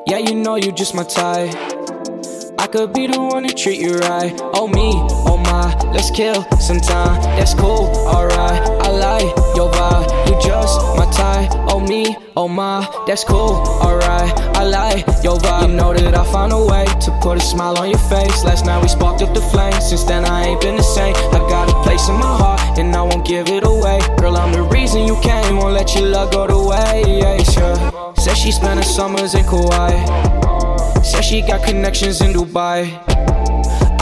Yeah, 0.06 0.18
you 0.18 0.34
know 0.34 0.56
you 0.56 0.72
just 0.72 0.94
my 0.94 1.04
type. 1.04 1.54
I 2.58 2.66
could 2.66 2.94
be 2.94 3.06
the 3.06 3.20
one 3.20 3.42
to 3.42 3.52
treat 3.52 3.78
you 3.78 3.98
right. 3.98 4.32
Oh 4.54 4.68
me, 4.68 4.92
oh 5.28 5.36
my, 5.47 5.74
let's 5.92 6.11
kill 6.11 6.42
some 6.59 6.80
time. 6.80 7.20
That's 7.38 7.55
cool, 7.55 7.86
alright. 8.07 8.61
I 8.86 8.90
like 8.90 9.30
your 9.57 9.70
vibe. 9.72 10.09
You 10.28 10.34
just 10.40 10.80
my 10.97 11.11
type. 11.12 11.51
Oh 11.68 11.80
me, 11.80 12.16
oh 12.36 12.49
my, 12.49 12.86
that's 13.07 13.24
cool, 13.24 13.55
alright. 13.84 14.32
I 14.57 14.64
like 14.64 15.07
your 15.22 15.38
vibe. 15.38 15.68
You 15.68 15.76
know 15.76 15.94
that 15.94 16.14
I 16.14 16.24
found 16.32 16.53
a 16.53 16.64
way 16.64 16.84
to 16.84 17.18
put 17.22 17.38
a 17.38 17.40
smile 17.40 17.78
on 17.78 17.90
your 17.90 18.05
face. 18.11 18.44
Last 18.44 18.64
night 18.66 18.82
we 18.82 18.88
sparked 18.88 19.22
up 19.22 19.34
the 19.34 19.40
flame. 19.53 19.80
Since 19.80 20.05
then 20.05 20.24
I 20.24 20.47
ain't 20.47 20.61
been 20.61 20.76
the 20.76 20.82
same. 20.82 21.14
I 21.16 21.38
got 21.49 21.70
a 21.70 21.76
place 21.82 22.09
in 22.09 22.14
my 22.14 22.36
heart 22.42 22.78
and 22.78 22.94
I 22.94 23.03
won't 23.03 23.26
give 23.26 23.49
it 23.49 23.64
away. 23.64 24.01
Girl, 24.18 24.36
I'm 24.36 24.53
the 24.53 24.62
reason 24.62 25.07
you 25.07 25.18
came. 25.20 25.57
Won't 25.57 25.74
let 25.74 25.94
your 25.94 26.09
love 26.09 26.32
go 26.32 26.47
to 26.47 26.59
waste. 26.70 27.57
Yeah. 27.57 28.12
Said 28.14 28.34
she 28.34 28.51
spent 28.51 28.78
her 28.78 28.82
summers 28.82 29.34
in 29.34 29.44
Kauai. 29.44 29.92
Said 31.03 31.22
she 31.22 31.42
got 31.42 31.64
connections 31.64 32.20
in 32.20 32.32
Dubai. 32.32 33.15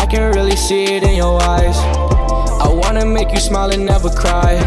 I 0.04 0.06
can 0.06 0.34
really 0.34 0.54
see 0.54 0.84
it 0.84 1.02
in 1.02 1.16
your 1.16 1.42
eyes. 1.42 1.78
I 2.60 2.68
wanna 2.68 3.06
make 3.06 3.32
you 3.32 3.38
smile 3.38 3.70
and 3.70 3.86
never 3.86 4.10
cry. 4.10 4.60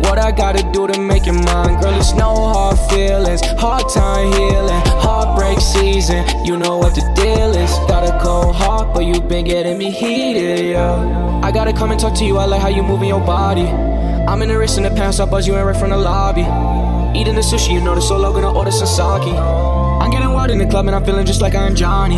What 0.00 0.18
I 0.18 0.32
gotta 0.32 0.62
do 0.72 0.86
to 0.86 0.98
make 0.98 1.26
it 1.26 1.34
mine, 1.34 1.78
girl? 1.78 1.92
It's 2.00 2.14
no 2.14 2.34
hard 2.34 2.78
feelings, 2.88 3.42
hard 3.60 3.86
time 3.90 4.32
healing, 4.32 4.80
heartbreak 5.04 5.60
season. 5.60 6.24
You 6.42 6.56
know 6.56 6.78
what 6.78 6.94
the 6.94 7.02
deal 7.14 7.54
is. 7.54 7.70
Got 7.86 8.08
a 8.08 8.18
cold 8.24 8.56
heart, 8.56 8.94
but 8.94 9.04
you 9.04 9.20
been 9.20 9.44
getting 9.44 9.76
me 9.76 9.90
heated, 9.90 10.70
yeah. 10.70 11.42
I 11.44 11.52
gotta 11.52 11.74
come 11.74 11.90
and 11.90 12.00
talk 12.00 12.14
to 12.14 12.24
you. 12.24 12.38
I 12.38 12.46
like 12.46 12.62
how 12.62 12.68
you 12.68 12.82
moving 12.82 13.08
your 13.08 13.20
body. 13.20 13.66
I'm 13.66 14.40
in 14.40 14.48
the 14.48 14.56
wrist 14.56 14.78
in 14.78 14.84
the 14.84 14.90
pants, 14.90 15.20
I 15.20 15.26
buzz 15.26 15.46
you 15.46 15.54
in 15.56 15.62
right 15.66 15.76
from 15.76 15.90
the 15.90 15.98
lobby. 15.98 16.46
Eating 17.14 17.34
the 17.34 17.42
sushi, 17.42 17.74
you 17.74 17.82
know 17.82 17.94
the 17.94 18.00
solo 18.00 18.32
gonna 18.32 18.50
order 18.50 18.70
some 18.70 18.86
sake. 18.86 19.34
I'm 19.34 20.10
getting 20.10 20.32
wild 20.32 20.50
in 20.50 20.56
the 20.56 20.66
club 20.66 20.86
and 20.86 20.96
I'm 20.96 21.04
feeling 21.04 21.26
just 21.26 21.42
like 21.42 21.54
I'm 21.54 21.74
Johnny. 21.74 22.16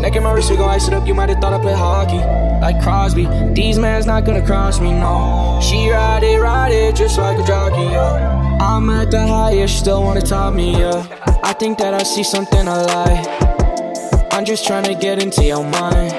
Neck 0.00 0.14
and 0.14 0.24
my 0.24 0.32
wrist, 0.32 0.50
we 0.50 0.56
gon' 0.56 0.68
ice 0.68 0.88
it 0.88 0.94
up. 0.94 1.06
You 1.06 1.14
might 1.14 1.28
have 1.28 1.38
thought 1.40 1.52
I 1.52 1.60
played 1.60 1.76
hockey, 1.76 2.18
like 2.60 2.80
Crosby. 2.82 3.26
These 3.54 3.78
man's 3.78 4.06
not 4.06 4.24
gonna 4.24 4.44
cross 4.44 4.80
me, 4.80 4.92
no. 4.92 5.60
She 5.62 5.88
ride 5.90 6.22
it, 6.22 6.38
ride 6.38 6.72
it, 6.72 6.94
just 6.94 7.18
like 7.18 7.38
a 7.38 7.46
jockey, 7.46 7.82
yeah. 7.82 8.58
I'm 8.60 8.88
at 8.90 9.10
the 9.10 9.26
highest, 9.26 9.78
still 9.78 10.02
wanna 10.02 10.20
top 10.20 10.54
me, 10.54 10.78
yeah. 10.78 11.06
I 11.42 11.52
think 11.52 11.78
that 11.78 11.94
I 11.94 12.02
see 12.02 12.22
something 12.22 12.68
I 12.68 12.82
like. 12.82 14.32
I'm 14.32 14.44
just 14.44 14.66
trying 14.66 14.84
to 14.84 14.94
get 14.94 15.22
into 15.22 15.44
your 15.44 15.64
mind. 15.64 16.12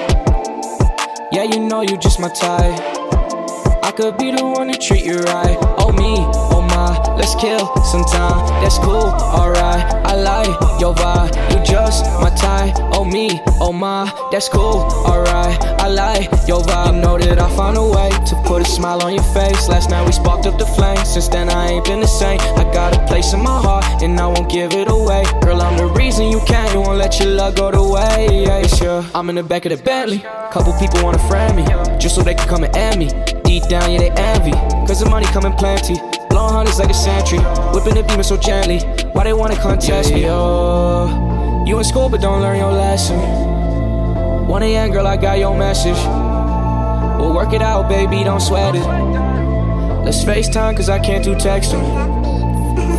Yeah, 1.30 1.44
you 1.44 1.60
know 1.60 1.82
you 1.82 1.96
just 1.98 2.18
my 2.18 2.28
type. 2.30 2.80
I 3.84 3.92
could 3.94 4.18
be 4.18 4.30
the 4.30 4.44
one 4.44 4.72
to 4.72 4.78
treat 4.78 5.04
you 5.04 5.18
right. 5.18 5.56
Oh 5.78 5.92
me, 5.92 6.16
oh 6.50 6.57
let's 7.18 7.34
kill 7.34 7.66
some 7.84 8.04
time. 8.04 8.38
That's 8.62 8.78
cool, 8.78 9.10
alright. 9.36 9.84
I 10.06 10.14
like 10.14 10.80
your 10.80 10.94
vibe, 10.94 11.34
you 11.52 11.64
just 11.64 12.04
my 12.22 12.30
type. 12.30 12.74
Oh 12.94 13.04
me, 13.04 13.40
oh 13.60 13.72
my, 13.72 14.10
that's 14.30 14.48
cool, 14.48 14.86
alright. 15.04 15.58
I 15.80 15.88
like 15.88 16.30
your 16.48 16.62
vibe. 16.62 16.94
You 16.94 17.00
know 17.00 17.18
that 17.18 17.38
I 17.38 17.48
found 17.56 17.76
a 17.76 17.82
way 17.82 18.10
to 18.10 18.42
put 18.46 18.62
a 18.62 18.64
smile 18.64 19.02
on 19.02 19.14
your 19.14 19.28
face. 19.34 19.68
Last 19.68 19.90
night 19.90 20.06
we 20.06 20.12
sparked 20.12 20.46
up 20.46 20.58
the 20.58 20.66
flame. 20.66 21.04
Since 21.04 21.28
then 21.28 21.48
I 21.48 21.68
ain't 21.72 21.84
been 21.84 22.00
the 22.00 22.06
same. 22.06 22.40
I 22.40 22.64
got 22.72 22.96
a 22.96 23.06
place 23.06 23.32
in 23.32 23.42
my 23.42 23.60
heart 23.60 23.84
and 24.02 24.18
I 24.18 24.26
won't 24.26 24.50
give 24.50 24.72
it 24.72 24.88
away. 24.88 25.24
Girl, 25.42 25.60
I'm 25.60 25.76
the 25.76 25.86
reason 25.86 26.26
you 26.26 26.40
came. 26.46 26.72
You 26.72 26.80
won't 26.80 26.98
let 26.98 27.18
your 27.20 27.30
love 27.30 27.56
go 27.56 27.70
to 27.70 27.82
waste. 27.82 28.80
Yeah. 28.82 29.04
I'm 29.14 29.28
in 29.28 29.36
the 29.36 29.42
back 29.42 29.64
of 29.66 29.76
the 29.76 29.82
Bentley. 29.82 30.18
Couple 30.52 30.72
people 30.78 31.02
wanna 31.02 31.18
friend 31.28 31.56
me, 31.56 31.64
just 31.98 32.14
so 32.14 32.22
they 32.22 32.34
can 32.34 32.48
come 32.48 32.64
and 32.64 32.74
end 32.76 32.98
me. 32.98 33.08
Deep 33.42 33.64
down, 33.68 33.90
yeah, 33.92 33.98
they 33.98 34.10
envy. 34.10 34.52
Cause 34.86 35.00
the 35.00 35.08
money 35.08 35.26
coming 35.26 35.52
plenty. 35.52 35.94
Blowing 36.38 36.54
hundreds 36.54 36.78
like 36.78 36.90
a 36.90 36.94
sentry, 36.94 37.40
Whipping 37.74 37.94
the 37.94 38.04
beamer 38.04 38.22
so 38.22 38.36
gently. 38.36 38.78
Why 39.10 39.24
they 39.24 39.32
wanna 39.32 39.56
contest 39.56 40.14
me? 40.14 40.26
Oh, 40.28 41.64
you 41.66 41.76
in 41.76 41.82
school, 41.82 42.08
but 42.08 42.20
don't 42.20 42.40
learn 42.42 42.58
your 42.58 42.70
lesson. 42.70 43.18
1 44.46 44.62
a.m., 44.62 44.92
girl, 44.92 45.08
I 45.08 45.16
got 45.16 45.40
your 45.40 45.58
message. 45.58 45.98
We'll 47.18 47.34
work 47.34 47.52
it 47.54 47.60
out, 47.60 47.88
baby, 47.88 48.22
don't 48.22 48.38
sweat 48.38 48.76
it. 48.76 48.86
Let's 50.04 50.22
FaceTime, 50.22 50.76
cause 50.76 50.88
I 50.88 51.00
can't 51.00 51.24
do 51.24 51.34
texting. 51.34 51.82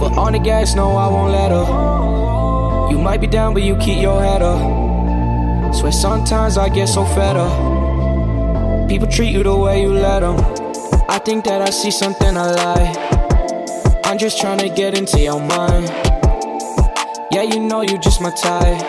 But 0.02 0.18
on 0.18 0.34
the 0.34 0.40
gas, 0.40 0.76
no, 0.76 0.98
I 0.98 1.08
won't 1.08 1.32
let 1.32 1.50
her. 1.50 2.92
You 2.92 3.00
might 3.00 3.22
be 3.22 3.28
down, 3.28 3.54
but 3.54 3.64
you 3.64 3.78
keep 3.78 4.02
your 4.02 4.22
head 4.22 4.42
up. 4.42 5.74
Swear 5.74 5.94
sometimes 5.94 6.58
I 6.58 6.68
get 6.68 6.90
so 6.90 7.06
fed 7.06 7.38
up. 7.38 8.90
People 8.90 9.08
treat 9.08 9.32
you 9.32 9.44
the 9.44 9.56
way 9.56 9.82
you 9.82 9.94
let 9.94 10.20
them. 10.20 10.36
I 11.08 11.20
think 11.20 11.46
that 11.46 11.62
I 11.62 11.70
see 11.70 11.90
something 11.90 12.36
I 12.36 12.52
like. 12.52 13.19
I'm 14.10 14.18
just 14.18 14.42
trying 14.42 14.58
to 14.58 14.70
get 14.70 14.98
into 14.98 15.20
your 15.20 15.40
mind. 15.40 15.86
Yeah, 17.32 17.44
you 17.44 17.60
know 17.60 17.82
you 17.82 18.00
just 18.00 18.20
my 18.22 18.32
type. 18.32 18.82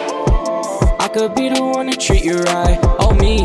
I 0.98 1.10
could 1.12 1.34
be 1.34 1.50
the 1.50 1.62
one 1.62 1.88
to 1.88 1.96
treat 1.98 2.24
you 2.24 2.38
right. 2.38 2.78
Oh 2.98 3.12
me, 3.12 3.40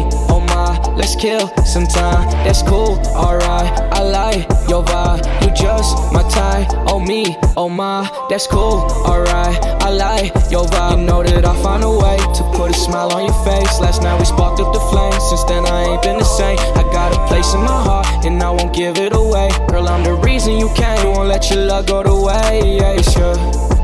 let's 0.95 1.15
kill 1.15 1.47
some 1.65 1.87
time. 1.87 2.29
That's 2.43 2.61
cool, 2.63 2.99
alright. 3.15 3.71
I 3.91 4.01
like 4.01 4.47
your 4.69 4.83
vibe. 4.83 5.23
You 5.43 5.53
just 5.53 5.95
my 6.13 6.23
type. 6.29 6.67
Oh 6.87 6.99
me, 6.99 7.37
oh 7.55 7.69
my, 7.69 8.09
that's 8.29 8.47
cool, 8.47 8.87
alright. 9.05 9.57
I 9.81 9.89
like 9.89 10.33
your 10.49 10.65
vibe. 10.65 10.99
You 10.99 11.05
know 11.05 11.23
that 11.23 11.45
I 11.45 11.55
find 11.61 11.83
a 11.83 11.89
way 11.91 12.17
to 12.17 12.43
put 12.55 12.71
a 12.71 12.73
smile 12.73 13.11
on 13.13 13.25
your 13.25 13.45
face. 13.45 13.79
Last 13.79 14.01
night 14.01 14.17
we 14.19 14.25
sparked 14.25 14.59
up 14.59 14.73
the 14.73 14.79
flame. 14.91 15.19
Since 15.29 15.43
then 15.45 15.65
I 15.65 15.83
ain't 15.83 16.01
been 16.01 16.17
the 16.17 16.23
same. 16.23 16.57
I 16.59 16.83
got 16.91 17.15
a 17.15 17.27
place 17.27 17.53
in 17.53 17.61
my 17.61 17.79
heart 17.87 18.07
and 18.25 18.41
I 18.41 18.49
won't 18.51 18.73
give 18.73 18.97
it 18.97 19.13
away. 19.13 19.49
Girl, 19.69 19.87
I'm 19.87 20.03
the 20.03 20.13
reason 20.13 20.57
you 20.57 20.69
came. 20.75 21.01
You 21.03 21.11
won't 21.11 21.29
let 21.29 21.49
your 21.49 21.65
love 21.65 21.85
go 21.87 22.03
to 22.03 22.15
waste. 22.15 23.17
Yeah. 23.17 23.74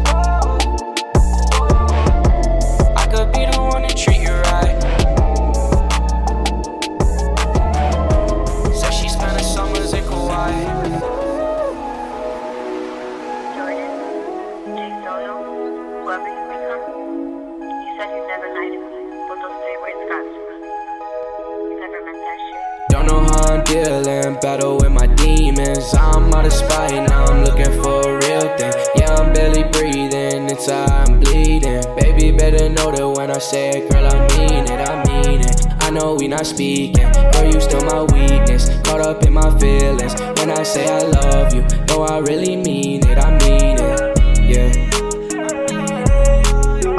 Battle 24.29 24.77
with 24.77 24.91
my 24.91 25.07
demons. 25.07 25.93
I'm 25.93 26.33
out 26.33 26.45
of 26.45 26.53
spite, 26.53 27.07
now 27.09 27.25
I'm 27.25 27.43
looking 27.43 27.71
for 27.81 28.01
a 28.01 28.13
real 28.27 28.57
thing. 28.57 28.73
Yeah, 28.95 29.15
I'm 29.15 29.33
barely 29.33 29.63
breathing, 29.63 30.49
it's 30.49 30.69
how 30.69 30.85
I'm 30.85 31.19
bleeding. 31.19 31.83
Baby, 31.95 32.31
better 32.31 32.69
know 32.69 32.91
that 32.91 33.07
when 33.09 33.31
I 33.31 33.39
say 33.39 33.69
it, 33.69 33.89
girl, 33.91 34.05
I 34.05 34.19
mean 34.37 34.63
it, 34.65 34.89
I 34.89 35.03
mean 35.05 35.41
it. 35.41 35.65
I 35.81 35.89
know 35.89 36.15
we 36.15 36.27
not 36.27 36.45
speaking, 36.45 37.11
girl, 37.11 37.45
you 37.45 37.59
still 37.59 37.83
my 37.83 38.03
weakness. 38.03 38.69
Caught 38.83 39.01
up 39.01 39.23
in 39.23 39.33
my 39.33 39.49
feelings 39.59 40.13
when 40.37 40.51
I 40.51 40.63
say 40.63 40.87
I 40.87 41.03
love 41.03 41.53
you. 41.53 41.65
No, 41.87 42.03
I 42.03 42.19
really 42.19 42.55
mean 42.55 43.05
it, 43.05 43.17
I 43.17 43.31
mean 43.39 43.77
it, 43.79 44.19
yeah. 44.51 44.71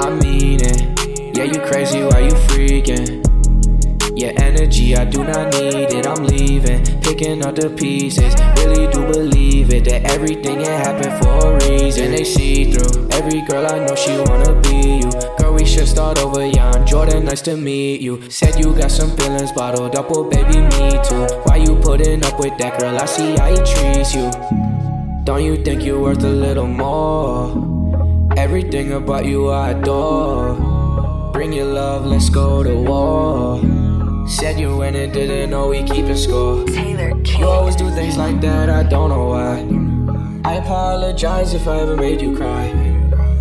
I 0.00 0.10
mean 0.10 0.60
it, 0.60 1.36
yeah, 1.36 1.44
you 1.44 1.60
crazy, 1.60 2.02
why 2.02 2.20
you 2.20 2.34
freaking? 2.50 3.31
Your 4.22 4.30
energy, 4.40 4.94
I 4.94 5.04
do 5.04 5.24
not 5.24 5.52
need 5.52 5.90
it. 5.90 6.06
I'm 6.06 6.22
leaving, 6.22 6.84
picking 7.00 7.44
up 7.44 7.56
the 7.56 7.68
pieces. 7.68 8.32
Really 8.62 8.86
do 8.86 9.04
believe 9.12 9.72
it 9.74 9.82
that 9.86 10.04
everything 10.12 10.60
it 10.60 10.68
happened 10.68 11.18
for 11.18 11.50
a 11.50 11.68
reason. 11.68 12.12
They 12.12 12.22
see 12.22 12.70
through 12.70 13.08
every 13.10 13.40
girl 13.42 13.66
I 13.66 13.84
know, 13.84 13.96
she 13.96 14.16
wanna 14.16 14.54
be 14.60 15.02
you. 15.02 15.10
Girl, 15.38 15.52
we 15.54 15.64
should 15.64 15.88
start 15.88 16.20
over, 16.20 16.46
young 16.46 16.86
Jordan. 16.86 17.24
Nice 17.24 17.42
to 17.42 17.56
meet 17.56 18.00
you. 18.00 18.30
Said 18.30 18.60
you 18.60 18.72
got 18.72 18.92
some 18.92 19.10
feelings 19.16 19.50
bottled 19.50 19.96
up, 19.96 20.08
well, 20.08 20.22
baby, 20.22 20.60
me 20.70 21.02
too. 21.02 21.26
Why 21.42 21.56
you 21.56 21.74
putting 21.82 22.24
up 22.24 22.38
with 22.38 22.56
that 22.58 22.78
girl? 22.78 22.96
I 22.96 23.06
see 23.06 23.34
how 23.34 23.50
he 23.50 23.56
treats 23.56 24.14
you. 24.14 24.30
Don't 25.24 25.42
you 25.42 25.56
think 25.64 25.82
you're 25.82 26.00
worth 26.00 26.22
a 26.22 26.28
little 26.28 26.68
more? 26.68 27.50
Everything 28.36 28.92
about 28.92 29.24
you 29.24 29.48
I 29.48 29.70
adore. 29.70 30.54
Bring 31.32 31.52
your 31.52 31.66
love, 31.66 32.06
let's 32.06 32.30
go 32.30 32.62
to 32.62 32.76
war. 32.76 33.81
Said 34.26 34.58
you 34.58 34.76
went 34.76 34.96
and 34.96 35.12
didn't 35.12 35.50
know 35.50 35.68
we 35.68 35.82
keeping 35.82 36.16
score. 36.16 36.64
Taylor 36.64 37.10
King. 37.22 37.40
You 37.40 37.46
always 37.46 37.76
do 37.76 37.90
things 37.90 38.16
like 38.16 38.40
that, 38.40 38.70
I 38.70 38.82
don't 38.82 39.10
know 39.10 39.26
why. 39.26 40.50
I 40.50 40.56
apologize 40.56 41.54
if 41.54 41.66
I 41.68 41.80
ever 41.80 41.96
made 41.96 42.20
you 42.20 42.36
cry. 42.36 42.68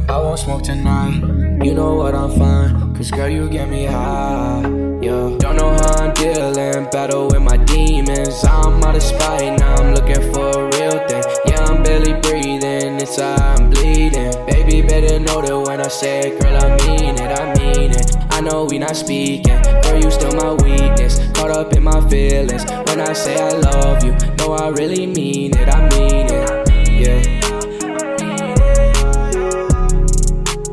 I 0.09 0.17
won't 0.17 0.39
smoke 0.39 0.63
tonight. 0.63 1.21
You 1.63 1.73
know 1.73 1.95
what 1.95 2.15
I'm 2.15 2.31
fine. 2.37 2.95
Cause 2.95 3.11
girl, 3.11 3.29
you 3.29 3.49
get 3.49 3.69
me 3.69 3.85
high. 3.85 4.61
Yeah. 5.01 5.37
Don't 5.39 5.55
know 5.55 5.71
how 5.71 6.05
I'm 6.05 6.13
dealing. 6.13 6.89
Battle 6.91 7.27
with 7.27 7.41
my 7.41 7.57
demons. 7.57 8.43
I'm 8.43 8.83
out 8.83 8.95
of 8.95 9.03
spite. 9.03 9.59
Now 9.59 9.75
I'm 9.75 9.93
looking 9.93 10.21
for 10.33 10.49
a 10.49 10.63
real 10.77 11.07
thing. 11.07 11.23
Yeah, 11.45 11.63
I'm 11.65 11.83
barely 11.83 12.13
breathing. 12.21 12.99
It's 12.99 13.19
how 13.19 13.35
I'm 13.35 13.69
bleeding. 13.69 14.33
Baby, 14.45 14.81
better 14.81 15.19
know 15.19 15.41
that 15.41 15.57
when 15.57 15.81
I 15.81 15.87
say 15.87 16.19
it, 16.29 16.41
girl, 16.41 16.55
I 16.57 16.75
mean 16.85 17.15
it. 17.15 17.39
I 17.39 17.53
mean 17.57 17.91
it. 17.91 18.30
I 18.41 18.43
know 18.43 18.65
we 18.65 18.79
not 18.79 18.95
speaking. 18.95 19.61
Girl, 19.83 20.01
you 20.01 20.09
still 20.09 20.33
my 20.33 20.53
weakness. 20.53 21.19
Caught 21.33 21.51
up 21.51 21.73
in 21.73 21.83
my 21.83 22.01
feelings. 22.09 22.65
When 22.87 22.99
I 22.99 23.13
say 23.13 23.39
I 23.39 23.49
love 23.49 24.03
you, 24.03 24.17
no, 24.37 24.53
I 24.53 24.69
really 24.69 25.05
mean 25.05 25.55
it. 25.55 25.69
I 25.69 25.87
mean 25.89 26.25
it. 26.25 26.67
Yeah. 26.89 27.21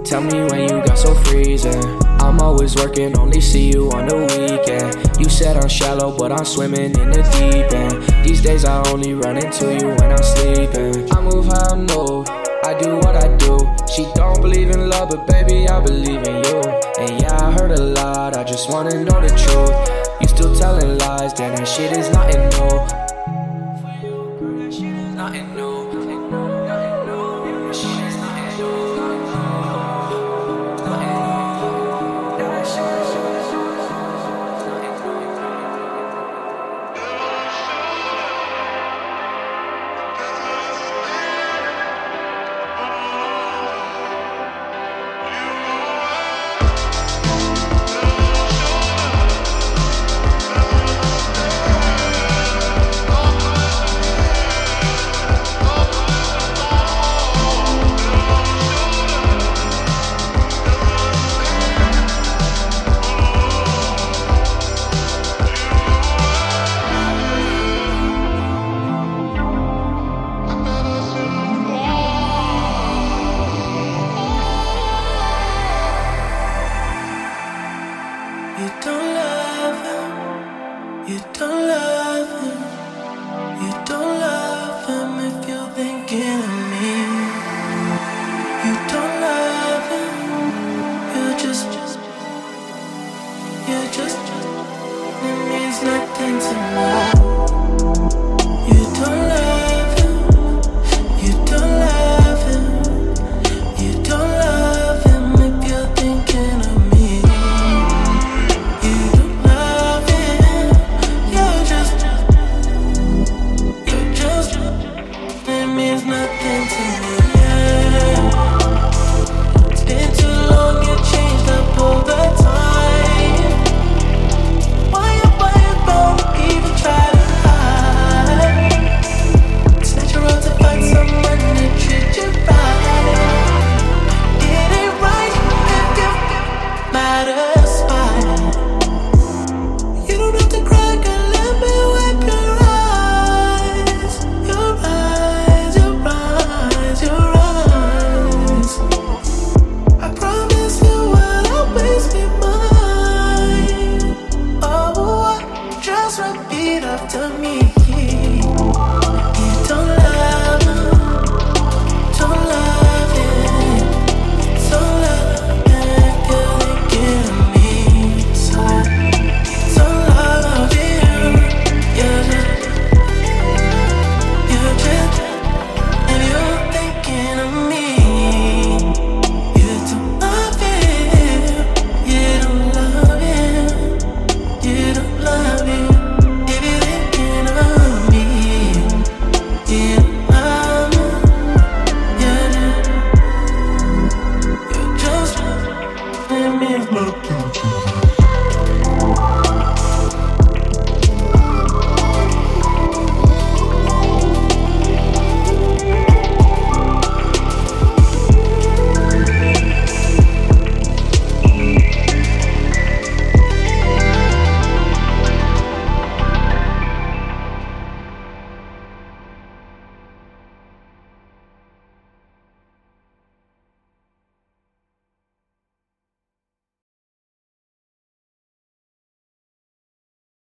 Tell 0.02 0.22
me 0.22 0.44
when 0.48 0.62
you 0.62 0.82
got 0.82 0.96
so 0.96 1.14
freezing. 1.24 1.84
I'm 2.22 2.40
always 2.40 2.74
working, 2.74 3.14
only 3.18 3.42
see 3.42 3.70
you 3.70 3.90
on 3.90 4.08
the 4.08 4.16
weekend. 4.16 5.20
You 5.20 5.28
said 5.28 5.58
I'm 5.58 5.68
shallow, 5.68 6.16
but 6.16 6.32
I'm 6.32 6.46
swimming 6.46 6.98
in 6.98 7.10
the 7.10 7.22
deep 7.36 7.70
end. 7.70 8.02
These 8.26 8.40
days 8.40 8.64
I 8.64 8.80
only 8.88 9.12
run 9.12 9.36
into 9.36 9.74
you 9.74 9.88
when 9.88 10.10
I'm 10.10 10.22
sleeping. 10.22 11.12
I 11.12 11.20
move 11.20 11.44
how 11.44 11.74
I 11.74 11.76
move, 11.76 12.28
I 12.64 12.78
do 12.80 12.96
what 12.96 13.14
I 13.14 13.36
do. 13.36 13.77
She 13.94 14.04
don't 14.14 14.40
believe 14.42 14.70
in 14.70 14.88
love, 14.88 15.08
but 15.10 15.26
baby, 15.26 15.68
I 15.68 15.80
believe 15.80 16.22
in 16.22 16.44
you. 16.44 16.60
And 16.98 17.20
yeah, 17.20 17.36
I 17.40 17.52
heard 17.52 17.72
a 17.72 17.82
lot, 17.82 18.36
I 18.36 18.44
just 18.44 18.70
wanna 18.70 19.02
know 19.02 19.20
the 19.20 19.28
truth. 19.28 20.20
You 20.20 20.28
still 20.28 20.54
telling 20.54 20.98
lies, 20.98 21.32
then 21.34 21.54
that 21.54 21.66
shit 21.66 21.96
is 21.96 22.10
nothing 22.10 22.48
new. 22.50 23.07